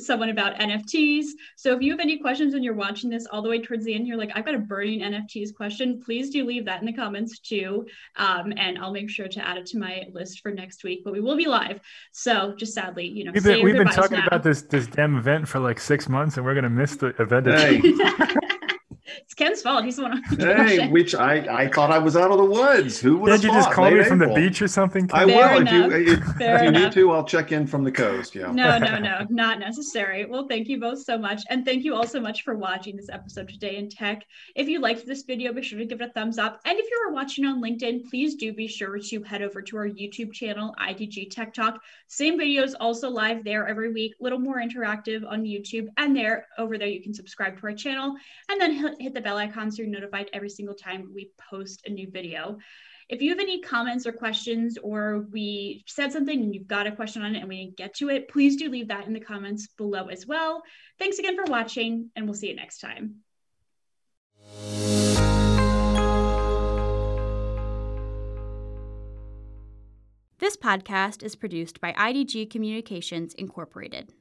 someone 0.00 0.28
about 0.28 0.56
NFTs. 0.56 1.26
So 1.56 1.74
if 1.74 1.82
you 1.82 1.92
have 1.92 2.00
any 2.00 2.18
questions 2.18 2.54
and 2.54 2.64
you're 2.64 2.74
watching 2.74 3.10
this 3.10 3.26
all 3.26 3.42
the 3.42 3.48
way 3.48 3.60
towards 3.60 3.84
the 3.84 3.94
end, 3.94 4.06
you're 4.06 4.16
like, 4.16 4.30
I've 4.34 4.44
got 4.44 4.54
a 4.54 4.58
burning 4.58 5.00
NFTs 5.00 5.54
question, 5.54 6.00
please 6.04 6.30
do 6.30 6.44
leave 6.44 6.64
that 6.66 6.80
in 6.80 6.86
the 6.86 6.92
comments 6.92 7.38
too. 7.38 7.86
Um, 8.16 8.52
and 8.56 8.78
I'll 8.78 8.92
make 8.92 9.10
sure 9.10 9.28
to 9.28 9.46
add 9.46 9.56
it 9.56 9.66
to 9.66 9.78
my 9.78 10.04
list 10.12 10.40
for 10.40 10.50
next 10.50 10.84
week, 10.84 11.02
but 11.04 11.12
we 11.12 11.20
will 11.20 11.36
be 11.36 11.46
live. 11.46 11.80
So 12.12 12.54
just 12.56 12.74
sadly, 12.74 13.06
you 13.06 13.24
know, 13.24 13.32
we've 13.32 13.44
been, 13.44 13.64
we've 13.64 13.76
been 13.76 13.88
talking 13.88 14.18
now. 14.18 14.26
about 14.26 14.42
this, 14.42 14.62
this 14.62 14.86
damn 14.86 15.16
event 15.16 15.48
for 15.48 15.58
like 15.58 15.80
six 15.80 16.08
months 16.08 16.36
and 16.36 16.44
we're 16.44 16.54
going 16.54 16.64
to 16.64 16.70
miss 16.70 16.96
the 16.96 17.08
event. 17.20 17.46
Hey. 17.46 17.80
it's 19.40 19.62
Ken's 19.62 19.62
fault. 19.62 19.84
He's 19.84 19.96
the 19.96 20.02
one. 20.02 20.22
Hey, 20.38 20.88
which 20.88 21.14
I 21.14 21.62
I 21.62 21.68
thought 21.68 21.90
I 21.90 21.98
was 21.98 22.16
out 22.16 22.30
of 22.30 22.38
the 22.38 22.44
woods. 22.44 22.98
Who 22.98 23.18
would? 23.18 23.30
Did 23.30 23.44
you 23.44 23.50
just 23.50 23.70
call 23.70 23.90
me 23.90 24.02
from 24.04 24.18
the 24.18 24.28
beach 24.28 24.60
or 24.62 24.68
something? 24.68 25.08
I 25.12 25.24
will. 25.24 25.66
If 25.66 25.72
you 25.72 26.12
if, 26.12 26.40
if 26.40 26.62
you 26.62 26.70
need 26.70 26.92
to, 26.92 27.12
I'll 27.12 27.24
check 27.24 27.52
in 27.52 27.66
from 27.66 27.84
the 27.84 27.92
coast. 27.92 28.34
Yeah. 28.34 28.50
No, 28.52 28.78
no, 28.78 28.98
no, 29.10 29.26
not 29.30 29.58
necessary. 29.58 30.24
Well, 30.24 30.46
thank 30.48 30.68
you 30.68 30.80
both 30.80 31.02
so 31.02 31.18
much, 31.18 31.42
and 31.50 31.64
thank 31.64 31.84
you 31.84 31.94
all 31.94 32.06
so 32.06 32.20
much 32.20 32.42
for 32.42 32.54
watching 32.54 32.96
this 32.96 33.08
episode 33.08 33.48
today 33.48 33.76
in 33.76 33.88
tech. 33.88 34.24
If 34.54 34.68
you 34.68 34.80
liked 34.80 35.06
this 35.06 35.22
video, 35.22 35.52
be 35.52 35.62
sure 35.62 35.78
to 35.78 35.84
give 35.84 36.00
it 36.00 36.10
a 36.10 36.12
thumbs 36.12 36.38
up, 36.38 36.60
and 36.64 36.78
if 36.78 36.86
you 36.90 37.04
are 37.06 37.12
watching 37.12 37.44
on 37.44 37.62
LinkedIn, 37.62 38.08
please 38.10 38.34
do 38.34 38.52
be 38.52 38.68
sure 38.68 38.98
to 38.98 39.22
head 39.22 39.42
over 39.42 39.62
to 39.62 39.76
our 39.76 39.88
YouTube 39.88 40.32
channel, 40.32 40.74
IDG 40.80 41.30
Tech 41.30 41.54
Talk. 41.54 41.80
Same 42.08 42.38
videos 42.38 42.74
also 42.80 43.08
live 43.08 43.44
there 43.44 43.66
every 43.68 43.92
week, 43.92 44.14
a 44.20 44.22
little 44.22 44.38
more 44.38 44.60
interactive 44.60 45.26
on 45.26 45.42
YouTube, 45.42 45.86
and 45.96 46.16
there 46.16 46.46
over 46.58 46.78
there 46.78 46.88
you 46.88 47.02
can 47.02 47.14
subscribe 47.14 47.58
to 47.58 47.66
our 47.66 47.74
channel, 47.74 48.14
and 48.50 48.60
then 48.60 48.96
hit 48.98 49.14
the 49.14 49.27
bell 49.28 49.36
icon 49.36 49.70
so 49.70 49.82
you're 49.82 49.90
notified 49.90 50.30
every 50.32 50.48
single 50.48 50.74
time 50.74 51.10
we 51.14 51.30
post 51.50 51.82
a 51.84 51.90
new 51.90 52.10
video. 52.10 52.56
If 53.10 53.20
you 53.20 53.28
have 53.28 53.38
any 53.38 53.60
comments 53.60 54.06
or 54.06 54.12
questions, 54.12 54.78
or 54.82 55.26
we 55.30 55.84
said 55.86 56.12
something 56.12 56.40
and 56.40 56.54
you've 56.54 56.66
got 56.66 56.86
a 56.86 56.92
question 56.92 57.20
on 57.22 57.36
it 57.36 57.40
and 57.40 57.48
we 57.48 57.62
didn't 57.62 57.76
get 57.76 57.92
to 57.96 58.08
it, 58.08 58.28
please 58.28 58.56
do 58.56 58.70
leave 58.70 58.88
that 58.88 59.06
in 59.06 59.12
the 59.12 59.20
comments 59.20 59.66
below 59.76 60.06
as 60.06 60.26
well. 60.26 60.62
Thanks 60.98 61.18
again 61.18 61.36
for 61.36 61.44
watching, 61.44 62.10
and 62.16 62.24
we'll 62.24 62.34
see 62.34 62.48
you 62.48 62.56
next 62.56 62.78
time. 62.78 63.16
This 70.38 70.56
podcast 70.56 71.22
is 71.22 71.36
produced 71.36 71.82
by 71.82 71.92
IDG 71.92 72.48
Communications 72.48 73.34
Incorporated. 73.34 74.14